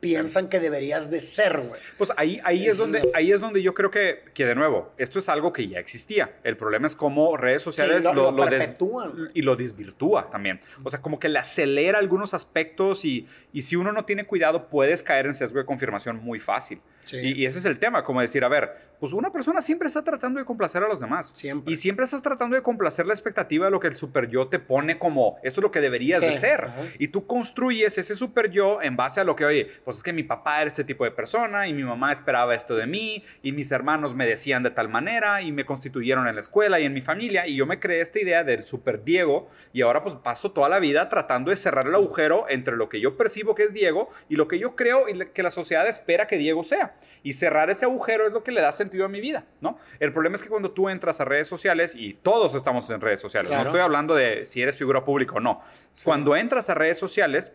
piensan 0.00 0.48
que 0.48 0.58
deberías 0.58 1.10
de 1.10 1.20
ser, 1.20 1.60
güey. 1.60 1.80
Pues 1.96 2.12
ahí, 2.16 2.40
ahí, 2.42 2.66
es, 2.66 2.76
donde, 2.76 3.08
ahí 3.14 3.30
es 3.30 3.40
donde 3.40 3.62
yo 3.62 3.72
creo 3.72 3.90
que, 3.90 4.24
que, 4.34 4.46
de 4.46 4.56
nuevo, 4.56 4.92
esto 4.96 5.20
es 5.20 5.28
algo 5.28 5.52
que 5.52 5.68
ya 5.68 5.78
existía. 5.78 6.38
El 6.42 6.56
problema 6.56 6.88
es 6.88 6.96
cómo 6.96 7.36
redes 7.36 7.62
sociales 7.62 8.02
lo, 8.02 8.32
lo, 8.32 9.30
y 9.32 9.42
lo 9.42 9.56
desvirtúa 9.56 10.28
también. 10.28 10.60
O 10.82 10.90
sea, 10.90 11.00
como 11.00 11.20
que 11.20 11.28
le 11.28 11.38
acelera 11.38 11.98
algunos 11.98 12.34
aspectos 12.34 13.04
y, 13.04 13.28
y 13.52 13.62
si 13.62 13.76
uno 13.76 13.92
no 13.92 14.04
tiene 14.04 14.24
cuidado 14.24 14.68
puedes 14.68 15.04
caer 15.04 15.26
en 15.26 15.36
sesgo 15.36 15.58
de 15.58 15.66
confirmación 15.66 16.16
muy 16.16 16.40
fácil. 16.40 16.80
Y, 17.12 17.46
ese 17.46 17.58
es 17.58 17.64
el 17.64 17.78
tema, 17.78 18.04
como 18.04 18.20
decir, 18.20 18.44
a 18.44 18.48
ver, 18.48 18.87
pues 19.00 19.12
una 19.12 19.30
persona 19.30 19.60
siempre 19.60 19.88
está 19.88 20.02
tratando 20.02 20.40
de 20.40 20.46
complacer 20.46 20.82
a 20.82 20.88
los 20.88 21.00
demás. 21.00 21.30
Siempre. 21.34 21.72
Y 21.72 21.76
siempre 21.76 22.04
estás 22.04 22.22
tratando 22.22 22.56
de 22.56 22.62
complacer 22.62 23.06
la 23.06 23.14
expectativa 23.14 23.66
de 23.66 23.70
lo 23.70 23.80
que 23.80 23.88
el 23.88 23.96
super 23.96 24.28
yo 24.28 24.48
te 24.48 24.58
pone 24.58 24.98
como, 24.98 25.36
eso 25.42 25.60
es 25.60 25.62
lo 25.62 25.70
que 25.70 25.80
deberías 25.80 26.20
de 26.20 26.34
ser. 26.34 26.68
Y 26.98 27.08
tú 27.08 27.26
construyes 27.26 27.96
ese 27.98 28.16
super 28.16 28.50
yo 28.50 28.82
en 28.82 28.96
base 28.96 29.20
a 29.20 29.24
lo 29.24 29.36
que, 29.36 29.44
oye, 29.44 29.70
pues 29.84 29.98
es 29.98 30.02
que 30.02 30.12
mi 30.12 30.22
papá 30.22 30.60
era 30.60 30.68
este 30.68 30.84
tipo 30.84 31.04
de 31.04 31.10
persona 31.10 31.68
y 31.68 31.72
mi 31.72 31.84
mamá 31.84 32.12
esperaba 32.12 32.54
esto 32.54 32.74
de 32.74 32.86
mí 32.86 33.24
y 33.42 33.52
mis 33.52 33.70
hermanos 33.70 34.14
me 34.14 34.26
decían 34.26 34.62
de 34.62 34.70
tal 34.70 34.88
manera 34.88 35.42
y 35.42 35.52
me 35.52 35.64
constituyeron 35.64 36.26
en 36.26 36.34
la 36.34 36.40
escuela 36.40 36.80
y 36.80 36.84
en 36.84 36.92
mi 36.92 37.00
familia 37.00 37.46
y 37.46 37.56
yo 37.56 37.66
me 37.66 37.78
creé 37.78 38.00
esta 38.00 38.20
idea 38.20 38.44
del 38.44 38.64
super 38.64 39.04
Diego 39.04 39.48
y 39.72 39.82
ahora 39.82 40.02
pues 40.02 40.14
paso 40.16 40.52
toda 40.52 40.68
la 40.68 40.78
vida 40.78 41.08
tratando 41.08 41.50
de 41.50 41.56
cerrar 41.56 41.86
el 41.86 41.94
agujero 41.94 42.46
entre 42.48 42.76
lo 42.76 42.88
que 42.88 43.00
yo 43.00 43.16
percibo 43.16 43.54
que 43.54 43.64
es 43.64 43.72
Diego 43.72 44.08
y 44.28 44.36
lo 44.36 44.48
que 44.48 44.58
yo 44.58 44.76
creo 44.76 45.08
y 45.08 45.26
que 45.26 45.42
la 45.42 45.50
sociedad 45.50 45.86
espera 45.86 46.26
que 46.26 46.36
Diego 46.36 46.62
sea. 46.62 46.96
Y 47.22 47.32
cerrar 47.34 47.70
ese 47.70 47.84
agujero 47.84 48.26
es 48.26 48.32
lo 48.32 48.42
que 48.42 48.52
le 48.52 48.60
da 48.60 48.72
sentido 48.72 48.87
a 49.04 49.08
mi 49.08 49.20
vida, 49.20 49.44
¿no? 49.60 49.78
El 50.00 50.12
problema 50.12 50.36
es 50.36 50.42
que 50.42 50.48
cuando 50.48 50.70
tú 50.70 50.88
entras 50.88 51.20
a 51.20 51.24
redes 51.24 51.48
sociales, 51.48 51.94
y 51.94 52.14
todos 52.14 52.54
estamos 52.54 52.88
en 52.90 53.00
redes 53.00 53.20
sociales, 53.20 53.50
no 53.50 53.62
estoy 53.62 53.80
hablando 53.80 54.14
de 54.14 54.46
si 54.46 54.62
eres 54.62 54.76
figura 54.76 55.04
pública 55.04 55.34
o 55.34 55.40
no. 55.40 55.62
Cuando 56.04 56.36
entras 56.36 56.70
a 56.70 56.74
redes 56.74 56.98
sociales, 56.98 57.52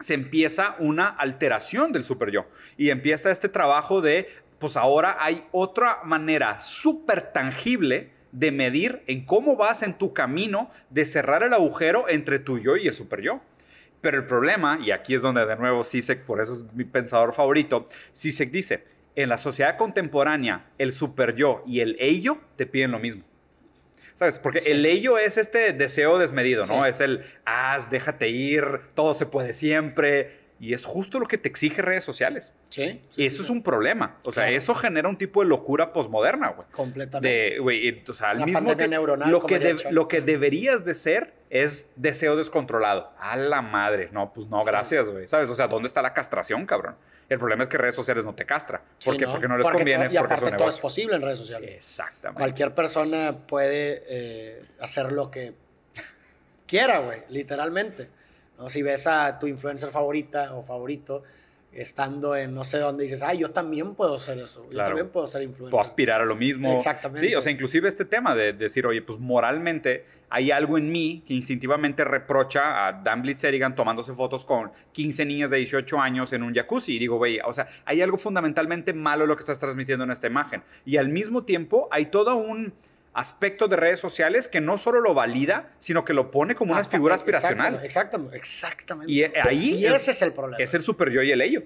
se 0.00 0.14
empieza 0.14 0.76
una 0.78 1.08
alteración 1.08 1.92
del 1.92 2.04
super 2.04 2.30
yo 2.30 2.46
y 2.76 2.90
empieza 2.90 3.30
este 3.30 3.48
trabajo 3.48 4.00
de, 4.00 4.28
pues 4.58 4.76
ahora 4.76 5.16
hay 5.20 5.46
otra 5.52 6.00
manera 6.04 6.60
súper 6.60 7.32
tangible 7.32 8.10
de 8.32 8.50
medir 8.50 9.02
en 9.06 9.24
cómo 9.24 9.56
vas 9.56 9.82
en 9.82 9.94
tu 9.94 10.12
camino 10.12 10.70
de 10.90 11.04
cerrar 11.04 11.42
el 11.42 11.52
agujero 11.52 12.08
entre 12.08 12.38
tu 12.38 12.58
yo 12.58 12.76
y 12.76 12.88
el 12.88 12.94
super 12.94 13.20
yo. 13.20 13.40
Pero 14.00 14.18
el 14.18 14.26
problema, 14.26 14.80
y 14.82 14.90
aquí 14.90 15.14
es 15.14 15.22
donde 15.22 15.46
de 15.46 15.56
nuevo 15.56 15.84
Sisek, 15.84 16.24
por 16.24 16.40
eso 16.40 16.54
es 16.54 16.64
mi 16.74 16.84
pensador 16.84 17.32
favorito, 17.32 17.84
Sisek 18.12 18.50
dice, 18.50 18.84
en 19.16 19.28
la 19.28 19.38
sociedad 19.38 19.76
contemporánea, 19.76 20.66
el 20.78 20.92
super 20.92 21.34
yo 21.34 21.62
y 21.66 21.80
el 21.80 21.96
ello 21.98 22.38
te 22.56 22.66
piden 22.66 22.92
lo 22.92 22.98
mismo. 22.98 23.24
¿Sabes? 24.14 24.38
Porque 24.38 24.60
el 24.66 24.84
ello 24.86 25.18
es 25.18 25.36
este 25.36 25.72
deseo 25.72 26.18
desmedido, 26.18 26.66
¿no? 26.66 26.86
Es 26.86 27.00
el 27.00 27.24
haz, 27.44 27.90
déjate 27.90 28.28
ir, 28.28 28.80
todo 28.94 29.14
se 29.14 29.26
puede 29.26 29.52
siempre. 29.52 30.42
Y 30.60 30.74
es 30.74 30.84
justo 30.84 31.18
lo 31.18 31.26
que 31.26 31.38
te 31.38 31.48
exige 31.48 31.82
redes 31.82 32.04
sociales. 32.04 32.54
Sí. 32.68 33.00
y 33.16 33.26
eso 33.26 33.42
es 33.42 33.50
un 33.50 33.64
problema. 33.64 34.18
O 34.22 34.30
sea, 34.30 34.48
eso 34.48 34.76
genera 34.76 35.08
un 35.08 35.18
tipo 35.18 35.42
de 35.42 35.48
locura 35.48 35.92
posmoderna, 35.92 36.50
güey. 36.50 36.68
Completamente. 36.70 37.28
De, 37.28 37.58
güey, 37.58 38.04
o 38.08 38.12
sea, 38.12 38.30
al 38.30 38.44
mismo 38.44 38.72
neuronal, 38.72 39.28
lo 39.28 39.44
que, 39.44 39.76
lo 39.90 40.06
que 40.06 40.20
deberías 40.20 40.84
de 40.84 40.94
ser 40.94 41.34
es 41.50 41.90
deseo 41.96 42.36
descontrolado. 42.36 43.10
A 43.18 43.36
la 43.36 43.60
madre. 43.60 44.10
No, 44.12 44.32
pues 44.32 44.46
no, 44.46 44.62
gracias, 44.62 45.08
güey. 45.08 45.26
¿Sabes? 45.26 45.50
O 45.50 45.56
sea, 45.56 45.66
¿dónde 45.66 45.88
está 45.88 46.00
la 46.00 46.14
castración, 46.14 46.64
cabrón? 46.64 46.94
El 47.32 47.38
problema 47.38 47.62
es 47.62 47.68
que 47.70 47.78
redes 47.78 47.94
sociales 47.94 48.24
no 48.24 48.34
te 48.34 48.44
castra. 48.44 48.82
¿Por 49.02 49.16
qué? 49.16 49.26
Porque 49.26 49.48
no 49.48 49.56
les 49.56 49.66
conviene. 49.66 50.10
y 50.12 50.16
aparte 50.16 50.52
todo 50.52 50.68
es 50.68 50.78
posible 50.78 51.16
en 51.16 51.22
redes 51.22 51.38
sociales. 51.38 51.74
Exactamente. 51.74 52.38
Cualquier 52.38 52.74
persona 52.74 53.34
puede 53.46 54.04
eh, 54.06 54.64
hacer 54.80 55.12
lo 55.12 55.30
que 55.30 55.54
quiera, 56.66 56.98
güey, 56.98 57.22
literalmente. 57.30 58.08
Si 58.68 58.82
ves 58.82 59.06
a 59.06 59.38
tu 59.38 59.46
influencer 59.46 59.88
favorita 59.88 60.54
o 60.54 60.62
favorito 60.62 61.22
estando 61.72 62.36
en 62.36 62.54
no 62.54 62.64
sé 62.64 62.78
dónde 62.78 63.04
dices, 63.04 63.22
ay, 63.22 63.38
yo 63.38 63.50
también 63.50 63.94
puedo 63.94 64.16
hacer 64.16 64.38
eso, 64.38 64.68
yo 64.70 64.78
también 64.78 65.08
puedo 65.08 65.26
ser 65.26 65.42
influencer. 65.42 65.70
Puedo 65.70 65.82
aspirar 65.82 66.20
a 66.20 66.24
lo 66.24 66.36
mismo. 66.36 66.72
Exactamente. 66.72 67.26
Sí, 67.26 67.34
o 67.34 67.40
sea, 67.40 67.50
inclusive 67.50 67.88
este 67.88 68.04
tema 68.04 68.34
de, 68.34 68.52
decir, 68.52 68.86
oye, 68.86 69.02
pues 69.02 69.18
moralmente 69.18 70.04
hay 70.28 70.50
algo 70.50 70.78
en 70.78 70.90
mí 70.90 71.22
que 71.26 71.34
instintivamente 71.34 72.04
reprocha 72.04 72.86
a 72.86 72.92
Dan 72.92 73.22
Blitzerigan 73.22 73.74
tomándose 73.74 74.14
fotos 74.14 74.44
con 74.44 74.70
15 74.92 75.24
niñas 75.24 75.50
de 75.50 75.58
18 75.58 75.98
años 76.00 76.32
en 76.32 76.42
un 76.42 76.54
jacuzzi. 76.54 76.96
Y 76.96 76.98
digo, 76.98 77.16
güey, 77.16 77.38
o 77.44 77.52
sea, 77.52 77.68
hay 77.84 78.00
algo 78.00 78.16
fundamentalmente 78.16 78.92
malo 78.92 79.24
en 79.24 79.28
lo 79.28 79.36
que 79.36 79.40
estás 79.40 79.58
transmitiendo 79.58 80.04
en 80.04 80.10
esta 80.10 80.26
imagen. 80.26 80.62
Y 80.84 80.96
al 80.96 81.08
mismo 81.08 81.44
tiempo 81.44 81.88
hay 81.90 82.06
todo 82.06 82.36
un 82.36 82.72
aspecto 83.14 83.68
de 83.68 83.76
redes 83.76 84.00
sociales 84.00 84.48
que 84.48 84.60
no 84.60 84.78
solo 84.78 85.00
lo 85.00 85.12
valida, 85.12 85.74
sino 85.78 86.04
que 86.04 86.14
lo 86.14 86.30
pone 86.30 86.54
como 86.54 86.72
una 86.72 86.84
figura 86.84 87.14
aspiracional. 87.14 87.80
Exactamente, 87.82 88.36
exactamente. 88.36 89.12
Y 89.12 89.24
ahí 89.24 89.74
y 89.74 89.86
ese 89.86 90.12
es, 90.12 90.22
el 90.22 90.32
problema. 90.32 90.62
Es 90.62 90.72
el 90.74 90.82
super 90.82 91.10
yo 91.10 91.22
y 91.22 91.30
el 91.30 91.40
ello. 91.42 91.62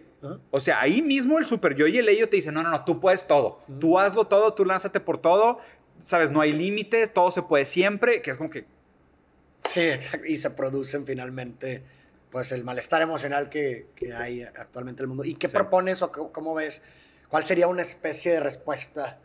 O 0.51 0.59
sea, 0.59 0.81
ahí 0.81 1.03
mismo 1.03 1.39
el 1.39 1.47
super 1.47 1.75
yo 1.75 1.87
y 1.87 1.99
el 1.99 2.09
ello 2.09 2.29
te 2.29 2.37
dice, 2.37 2.51
no, 2.51 2.63
no, 2.63 2.71
no, 2.71 2.85
tú 2.85 3.01
puedes 3.01 3.27
todo. 3.27 3.63
Tú 3.81 3.99
hazlo 3.99 4.27
todo, 4.27 4.55
tú 4.55 4.65
lánzate 4.65 4.99
por 4.99 5.19
todo. 5.19 5.61
Sabes, 6.03 6.31
no 6.31 6.41
hay 6.41 6.53
límites, 6.53 7.13
todo 7.13 7.31
se 7.31 7.43
puede 7.43 7.67
siempre, 7.67 8.23
que 8.23 8.31
es 8.31 8.37
como 8.37 8.51
que... 8.51 8.67
Sí, 9.73 9.81
exacto. 9.81 10.27
Y 10.27 10.37
se 10.37 10.51
producen 10.51 11.07
finalmente, 11.07 11.83
pues, 12.31 12.53
el 12.53 12.65
malestar 12.65 13.03
emocional 13.03 13.49
que, 13.49 13.87
hay 14.17 14.43
actualmente 14.43 15.03
en 15.03 15.05
el 15.05 15.09
mundo. 15.09 15.25
¿Y 15.25 15.35
qué 15.35 15.49
propones 15.49 16.03
o 16.03 16.11
cómo 16.11 16.55
ves? 16.55 16.83
¿Cuál 17.29 17.45
sería 17.45 17.67
una 17.67 17.83
especie 17.83 18.33
de 18.33 18.41
respuesta 18.41 19.19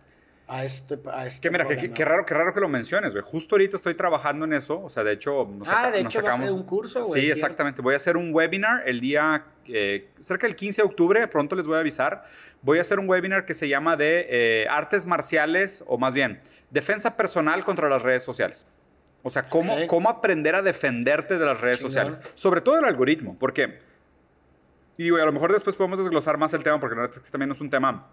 a 0.51 0.65
este, 0.65 0.99
a 1.09 1.25
este 1.25 1.39
que 1.39 1.49
mira, 1.49 1.65
qué 1.65 2.03
raro, 2.03 2.25
qué 2.25 2.33
raro 2.33 2.53
que 2.53 2.59
lo 2.59 2.67
menciones, 2.67 3.13
güey. 3.13 3.23
Justo 3.23 3.55
ahorita 3.55 3.77
estoy 3.77 3.95
trabajando 3.95 4.43
en 4.43 4.51
eso. 4.51 4.81
O 4.81 4.89
sea, 4.89 5.01
de 5.01 5.13
hecho, 5.13 5.49
nos, 5.49 5.65
ah, 5.69 5.89
de 5.89 6.01
hecho, 6.01 6.19
sacamos... 6.19 6.49
a 6.49 6.53
un 6.53 6.63
curso, 6.63 7.03
güey. 7.03 7.21
Sí, 7.21 7.31
exactamente. 7.31 7.81
Voy 7.81 7.93
a 7.93 7.95
hacer 7.95 8.17
un 8.17 8.33
webinar 8.33 8.83
el 8.85 8.99
día, 8.99 9.45
eh, 9.67 10.09
cerca 10.19 10.47
del 10.47 10.57
15 10.57 10.81
de 10.81 10.85
octubre, 10.85 11.27
pronto 11.29 11.55
les 11.55 11.65
voy 11.65 11.77
a 11.77 11.79
avisar. 11.79 12.25
Voy 12.61 12.79
a 12.79 12.81
hacer 12.81 12.99
un 12.99 13.09
webinar 13.09 13.45
que 13.45 13.53
se 13.53 13.69
llama 13.69 13.95
de 13.95 14.27
eh, 14.29 14.67
artes 14.69 15.05
marciales, 15.05 15.85
o 15.87 15.97
más 15.97 16.13
bien, 16.13 16.41
defensa 16.69 17.15
personal 17.15 17.63
contra 17.63 17.87
las 17.87 18.01
redes 18.01 18.23
sociales. 18.23 18.65
O 19.23 19.29
sea, 19.29 19.43
cómo, 19.47 19.77
cómo 19.87 20.09
aprender 20.09 20.55
a 20.55 20.61
defenderte 20.61 21.37
de 21.37 21.45
las 21.45 21.61
redes 21.61 21.79
sociales. 21.79 22.19
Sobre 22.35 22.59
todo 22.59 22.77
el 22.77 22.83
algoritmo, 22.83 23.37
porque... 23.39 23.79
Y 24.97 25.03
digo, 25.03 25.15
a 25.15 25.25
lo 25.25 25.31
mejor 25.31 25.53
después 25.53 25.77
podemos 25.77 25.97
desglosar 25.97 26.37
más 26.37 26.53
el 26.53 26.61
tema, 26.61 26.77
porque 26.77 26.95
la 26.95 27.03
verdad 27.03 27.17
es 27.19 27.23
que 27.23 27.31
también 27.31 27.51
es 27.51 27.61
un 27.61 27.69
tema 27.69 28.09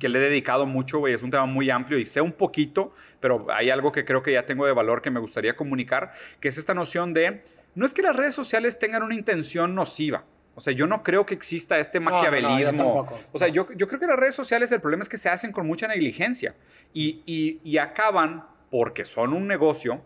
que 0.00 0.08
le 0.08 0.18
he 0.18 0.22
dedicado 0.22 0.66
mucho, 0.66 0.98
güey. 0.98 1.14
Es 1.14 1.22
un 1.22 1.30
tema 1.30 1.46
muy 1.46 1.70
amplio 1.70 1.98
y 1.98 2.06
sé 2.06 2.20
un 2.20 2.32
poquito, 2.32 2.94
pero 3.20 3.46
hay 3.50 3.70
algo 3.70 3.92
que 3.92 4.04
creo 4.04 4.22
que 4.22 4.32
ya 4.32 4.46
tengo 4.46 4.66
de 4.66 4.72
valor 4.72 5.02
que 5.02 5.10
me 5.10 5.20
gustaría 5.20 5.56
comunicar, 5.56 6.12
que 6.40 6.48
es 6.48 6.58
esta 6.58 6.74
noción 6.74 7.14
de, 7.14 7.42
no 7.74 7.86
es 7.86 7.94
que 7.94 8.02
las 8.02 8.16
redes 8.16 8.34
sociales 8.34 8.78
tengan 8.78 9.02
una 9.02 9.14
intención 9.14 9.74
nociva. 9.74 10.24
O 10.54 10.60
sea, 10.60 10.72
yo 10.72 10.88
no 10.88 11.04
creo 11.04 11.24
que 11.24 11.34
exista 11.34 11.78
este 11.78 12.00
maquiavelismo. 12.00 13.08
o 13.32 13.38
sea, 13.38 13.46
yo, 13.46 13.68
yo, 13.74 13.86
creo 13.86 14.00
que 14.00 14.08
las 14.08 14.18
redes 14.18 14.34
sociales 14.34 14.72
el 14.72 14.80
problema 14.80 15.02
es 15.02 15.08
que 15.08 15.18
se 15.18 15.28
hacen 15.28 15.52
con 15.52 15.66
mucha 15.66 15.86
negligencia 15.86 16.56
y, 16.92 17.22
y, 17.26 17.60
y 17.62 17.78
acaban, 17.78 18.44
porque 18.68 19.04
son 19.04 19.32
un 19.32 19.46
negocio, 19.46 20.02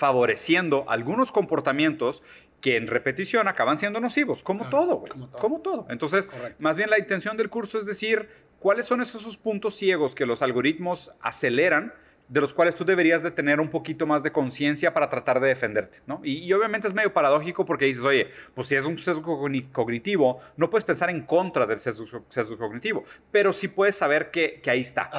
favoreciendo 0.00 0.86
algunos 0.88 1.30
comportamientos 1.30 2.22
que 2.60 2.76
en 2.76 2.86
repetición 2.86 3.48
acaban 3.48 3.78
siendo 3.78 4.00
nocivos, 4.00 4.42
como 4.42 4.68
todo, 4.68 4.96
güey. 4.96 5.12
Como, 5.32 5.60
todo. 5.60 5.86
Entonces, 5.90 6.28
más 6.58 6.76
bien 6.76 6.90
la 6.90 6.98
intención 6.98 7.36
del 7.36 7.50
curso 7.50 7.78
es 7.78 7.86
decir, 7.86 8.28
¿cuáles 8.60 8.86
son 8.86 9.00
esos 9.00 9.36
puntos 9.36 9.74
ciegos 9.74 10.14
que 10.14 10.26
los 10.26 10.42
algoritmos 10.42 11.10
aceleran? 11.20 11.92
de 12.30 12.40
los 12.40 12.54
cuales 12.54 12.76
tú 12.76 12.84
deberías 12.84 13.24
de 13.24 13.32
tener 13.32 13.58
un 13.58 13.68
poquito 13.68 14.06
más 14.06 14.22
de 14.22 14.30
conciencia 14.30 14.94
para 14.94 15.10
tratar 15.10 15.40
de 15.40 15.48
defenderte, 15.48 15.98
¿no? 16.06 16.20
Y, 16.22 16.50
obviamente 16.52 16.86
es 16.86 16.94
medio 16.94 17.12
paradójico 17.12 17.66
porque 17.66 17.86
dices, 17.86 18.04
oye, 18.04 18.30
pues 18.54 18.68
si 18.68 18.76
es 18.76 18.84
un 18.84 18.98
sesgo 18.98 19.42
cognitivo, 19.72 20.40
no 20.56 20.70
puedes 20.70 20.84
pensar 20.84 21.10
en 21.10 21.22
contra 21.22 21.66
del 21.66 21.80
sesgo, 21.80 22.24
cognitivo, 22.56 23.04
pero 23.32 23.52
sí 23.52 23.66
puedes 23.66 23.96
saber 23.96 24.30
que, 24.30 24.62
ahí 24.66 24.80
está. 24.80 25.10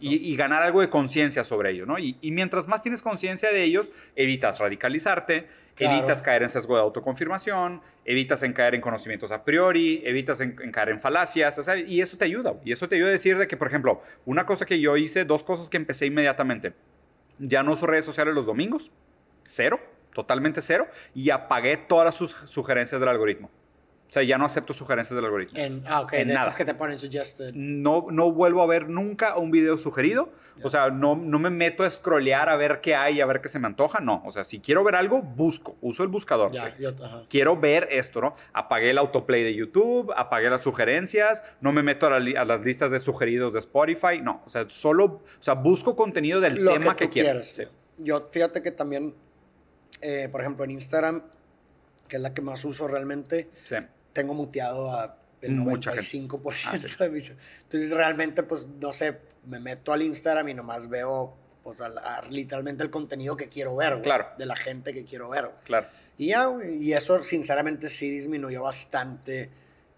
Y, 0.00 0.34
ganar 0.34 0.64
algo 0.64 0.80
de 0.80 0.90
conciencia 0.90 1.44
sobre 1.44 1.70
ello, 1.70 1.86
¿no? 1.86 2.00
Y, 2.00 2.18
y 2.20 2.32
mientras 2.32 2.66
más 2.66 2.82
tienes 2.82 3.00
conciencia 3.00 3.52
de 3.52 3.62
ellos, 3.62 3.92
evitas 4.16 4.58
radicalizarte, 4.58 5.46
Evitas 5.78 6.22
caer 6.22 6.42
en 6.42 6.48
sesgo 6.48 6.76
de 6.76 6.82
autoconfirmación, 6.82 7.82
evitas 8.04 8.42
en 8.42 8.54
caer 8.54 8.74
en 8.74 8.80
conocimientos 8.80 9.30
a 9.30 9.44
priori, 9.44 10.00
evitas 10.04 10.40
en, 10.40 10.54
caer 10.72 10.88
en 10.88 11.00
falacias, 11.00 11.60
y 11.86 12.00
eso 12.00 12.16
te 12.16 12.24
ayuda. 12.24 12.54
Y 12.64 12.72
eso 12.72 12.88
te 12.88 12.96
ayuda 12.96 13.08
a 13.08 13.12
decir 13.12 13.36
de 13.36 13.46
que, 13.46 13.56
por 13.56 13.68
ejemplo, 13.68 14.02
una 14.24 14.46
cosa 14.46 14.64
que 14.64 14.80
yo 14.80 14.96
hice, 14.96 15.24
dos 15.24 15.44
cosas 15.44 15.68
que 15.68 15.76
empecé 15.76 16.06
inmediatamente. 16.06 16.72
Ya 17.38 17.62
no 17.62 17.72
uso 17.72 17.86
redes 17.86 18.06
sociales 18.06 18.34
los 18.34 18.46
domingos, 18.46 18.90
cero, 19.46 19.78
totalmente 20.14 20.62
cero, 20.62 20.86
y 21.14 21.28
apagué 21.28 21.76
todas 21.76 22.14
sus 22.14 22.32
sugerencias 22.44 22.98
del 22.98 23.10
algoritmo. 23.10 23.50
O 24.08 24.12
sea, 24.12 24.22
ya 24.22 24.38
no 24.38 24.44
acepto 24.44 24.72
sugerencias 24.72 25.16
del 25.16 25.24
algoritmo. 25.24 25.58
En, 25.58 25.82
ah, 25.86 26.02
ok. 26.02 26.12
En 26.12 26.28
nada. 26.28 26.54
que 26.54 26.64
te 26.64 26.74
ponen 26.74 26.98
suggested. 26.98 27.52
No, 27.54 28.06
no 28.10 28.32
vuelvo 28.32 28.62
a 28.62 28.66
ver 28.66 28.88
nunca 28.88 29.36
un 29.36 29.50
video 29.50 29.76
sugerido. 29.78 30.30
O 30.62 30.70
sea, 30.70 30.90
no, 30.90 31.16
no 31.16 31.38
me 31.38 31.50
meto 31.50 31.82
a 31.84 31.90
scrollear 31.90 32.48
a 32.48 32.56
ver 32.56 32.80
qué 32.80 32.94
hay, 32.94 33.20
a 33.20 33.26
ver 33.26 33.40
qué 33.40 33.48
se 33.48 33.58
me 33.58 33.66
antoja. 33.66 34.00
No. 34.00 34.22
O 34.24 34.30
sea, 34.30 34.44
si 34.44 34.60
quiero 34.60 34.84
ver 34.84 34.94
algo, 34.94 35.20
busco. 35.20 35.76
Uso 35.80 36.02
el 36.02 36.08
buscador. 36.08 36.52
quiero 37.28 37.56
ver 37.56 37.88
esto, 37.90 38.20
¿no? 38.20 38.36
Apagué 38.52 38.90
el 38.90 38.98
autoplay 38.98 39.42
de 39.42 39.54
YouTube, 39.54 40.12
apagué 40.16 40.48
las 40.48 40.62
sugerencias, 40.62 41.42
no 41.60 41.72
me 41.72 41.82
meto 41.82 42.06
a, 42.06 42.20
las 42.20 42.60
listas 42.62 42.90
de 42.90 43.00
sugeridos 43.00 43.52
de 43.52 43.58
Spotify. 43.58 44.20
No. 44.22 44.42
O 44.46 44.48
sea, 44.48 44.68
solo, 44.68 45.04
o 45.04 45.22
sea, 45.40 45.54
busco 45.54 45.96
contenido 45.96 46.40
del 46.40 46.64
tema 46.64 46.96
que, 46.96 47.10
quiero. 47.10 47.40
Yo, 47.98 48.28
fíjate 48.30 48.62
que 48.62 48.70
también, 48.70 49.14
eh, 50.00 50.28
por 50.30 50.40
ejemplo, 50.40 50.64
en 50.64 50.70
Instagram, 50.70 51.22
que 52.06 52.16
es 52.16 52.22
la 52.22 52.34
que 52.34 52.42
más 52.42 52.64
uso 52.64 52.88
realmente. 52.88 53.50
Sí 53.64 53.76
tengo 54.16 54.32
muteado 54.32 54.90
a 54.90 55.18
el 55.42 55.58
95% 55.58 56.96
ah, 56.98 57.04
de 57.04 57.10
mis... 57.10 57.30
Entonces 57.30 57.90
realmente, 57.90 58.42
pues, 58.42 58.66
no 58.66 58.90
sé, 58.94 59.18
me 59.44 59.60
meto 59.60 59.92
al 59.92 60.00
Instagram 60.00 60.48
y 60.48 60.54
nomás 60.54 60.88
veo, 60.88 61.36
pues, 61.62 61.78
literalmente 62.30 62.82
el 62.82 62.88
contenido 62.88 63.36
que 63.36 63.50
quiero 63.50 63.76
ver, 63.76 64.00
claro. 64.00 64.28
de 64.38 64.46
la 64.46 64.56
gente 64.56 64.94
que 64.94 65.04
quiero 65.04 65.28
ver. 65.28 65.50
Claro. 65.64 65.88
Y 66.16 66.28
ya, 66.28 66.50
y 66.80 66.94
eso 66.94 67.22
sinceramente 67.22 67.90
sí 67.90 68.08
disminuyó 68.08 68.62
bastante, 68.62 69.50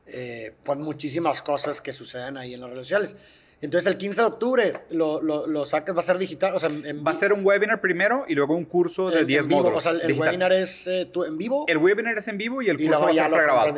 eh, 0.05 0.53
pues, 0.65 0.79
muchísimas 0.79 1.41
cosas 1.41 1.81
que 1.81 1.93
suceden 1.93 2.37
ahí 2.37 2.55
en 2.55 2.61
las 2.61 2.71
redes 2.71 2.87
sociales. 2.87 3.17
Entonces 3.61 3.91
el 3.91 3.99
15 3.99 4.21
de 4.21 4.27
octubre 4.27 4.81
lo, 4.91 5.21
lo, 5.21 5.47
lo 5.47 5.65
sacas, 5.65 5.95
va 5.95 6.01
a 6.01 6.05
ser 6.05 6.19
digital. 6.19 6.55
O 6.55 6.61
sea, 6.61 6.69
va 6.69 7.11
a 7.11 7.15
ser 7.15 7.33
un 7.33 7.45
webinar 7.45 7.81
primero 7.81 8.25
y 8.29 8.35
luego 8.35 8.55
un 8.55 8.65
curso 8.65 9.11
de 9.11 9.25
10 9.25 9.49
módulos. 9.49 9.79
O 9.79 9.81
sea, 9.81 9.93
el 9.93 10.13
webinar 10.19 10.53
es 10.53 10.87
eh, 10.87 11.11
en 11.27 11.39
vivo. 11.39 11.65
El 11.67 11.79
webinar 11.79 12.17
es 12.17 12.29
en 12.29 12.39
vivo 12.39 12.63
y 12.63 12.69
el 12.69 12.79
curso 12.79 13.03
va 13.03 13.11
a 13.11 13.15
ser 13.15 13.31
pregrabado. 13.31 13.75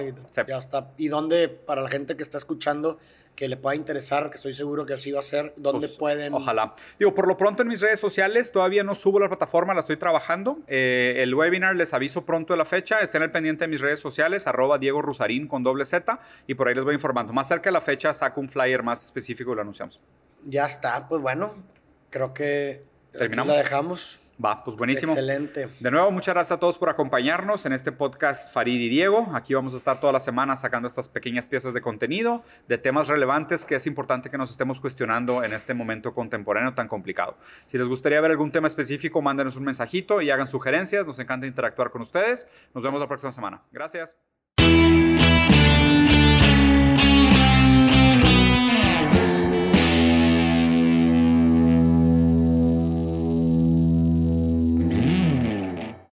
Ya 0.46 0.58
está. 0.58 0.90
¿Y 0.98 1.08
dónde, 1.08 1.48
para 1.48 1.80
la 1.82 1.88
gente 1.88 2.16
que 2.16 2.22
está 2.22 2.36
escuchando, 2.36 2.98
que 3.40 3.48
le 3.48 3.56
pueda 3.56 3.74
interesar, 3.74 4.28
que 4.28 4.36
estoy 4.36 4.52
seguro 4.52 4.84
que 4.84 4.92
así 4.92 5.12
va 5.12 5.20
a 5.20 5.22
ser, 5.22 5.54
¿dónde 5.56 5.86
pues, 5.86 5.96
pueden...? 5.96 6.34
Ojalá. 6.34 6.74
Digo, 6.98 7.14
por 7.14 7.26
lo 7.26 7.38
pronto 7.38 7.62
en 7.62 7.68
mis 7.68 7.80
redes 7.80 7.98
sociales, 7.98 8.52
todavía 8.52 8.84
no 8.84 8.94
subo 8.94 9.18
la 9.18 9.28
plataforma, 9.28 9.72
la 9.72 9.80
estoy 9.80 9.96
trabajando. 9.96 10.58
Eh, 10.66 11.14
el 11.20 11.34
webinar 11.34 11.74
les 11.74 11.94
aviso 11.94 12.26
pronto 12.26 12.52
de 12.52 12.58
la 12.58 12.66
fecha, 12.66 13.00
estén 13.00 13.22
al 13.22 13.32
pendiente 13.32 13.64
de 13.64 13.68
mis 13.68 13.80
redes 13.80 13.98
sociales, 13.98 14.46
arroba 14.46 14.76
Diego 14.76 15.00
Rusarín 15.00 15.48
con 15.48 15.62
doble 15.62 15.86
Z, 15.86 16.20
y 16.46 16.52
por 16.52 16.68
ahí 16.68 16.74
les 16.74 16.84
voy 16.84 16.92
informando. 16.92 17.32
Más 17.32 17.48
cerca 17.48 17.70
de 17.70 17.72
la 17.72 17.80
fecha 17.80 18.12
saco 18.12 18.42
un 18.42 18.50
flyer 18.50 18.82
más 18.82 19.06
específico 19.06 19.52
y 19.52 19.54
lo 19.54 19.62
anunciamos. 19.62 20.02
Ya 20.44 20.66
está, 20.66 21.08
pues 21.08 21.22
bueno, 21.22 21.54
creo 22.10 22.34
que... 22.34 22.82
Terminamos. 23.12 23.56
La 23.56 23.62
dejamos. 23.62 24.20
Va, 24.42 24.64
pues 24.64 24.76
buenísimo. 24.76 25.12
Excelente. 25.12 25.68
De 25.78 25.90
nuevo, 25.90 26.10
muchas 26.10 26.34
gracias 26.34 26.56
a 26.56 26.60
todos 26.60 26.78
por 26.78 26.88
acompañarnos 26.88 27.66
en 27.66 27.74
este 27.74 27.92
podcast 27.92 28.52
Farid 28.52 28.80
y 28.80 28.88
Diego. 28.88 29.28
Aquí 29.34 29.52
vamos 29.52 29.74
a 29.74 29.76
estar 29.76 30.00
toda 30.00 30.12
la 30.12 30.20
semana 30.20 30.56
sacando 30.56 30.88
estas 30.88 31.08
pequeñas 31.08 31.46
piezas 31.46 31.74
de 31.74 31.82
contenido, 31.82 32.42
de 32.66 32.78
temas 32.78 33.08
relevantes 33.08 33.66
que 33.66 33.74
es 33.74 33.86
importante 33.86 34.30
que 34.30 34.38
nos 34.38 34.50
estemos 34.50 34.80
cuestionando 34.80 35.44
en 35.44 35.52
este 35.52 35.74
momento 35.74 36.14
contemporáneo 36.14 36.72
tan 36.72 36.88
complicado. 36.88 37.36
Si 37.66 37.76
les 37.76 37.86
gustaría 37.86 38.20
ver 38.20 38.30
algún 38.30 38.50
tema 38.50 38.66
específico, 38.66 39.20
mándenos 39.20 39.56
un 39.56 39.64
mensajito 39.64 40.22
y 40.22 40.30
hagan 40.30 40.48
sugerencias. 40.48 41.06
Nos 41.06 41.18
encanta 41.18 41.46
interactuar 41.46 41.90
con 41.90 42.00
ustedes. 42.00 42.48
Nos 42.74 42.82
vemos 42.82 42.98
la 42.98 43.08
próxima 43.08 43.32
semana. 43.32 43.62
Gracias. 43.72 44.16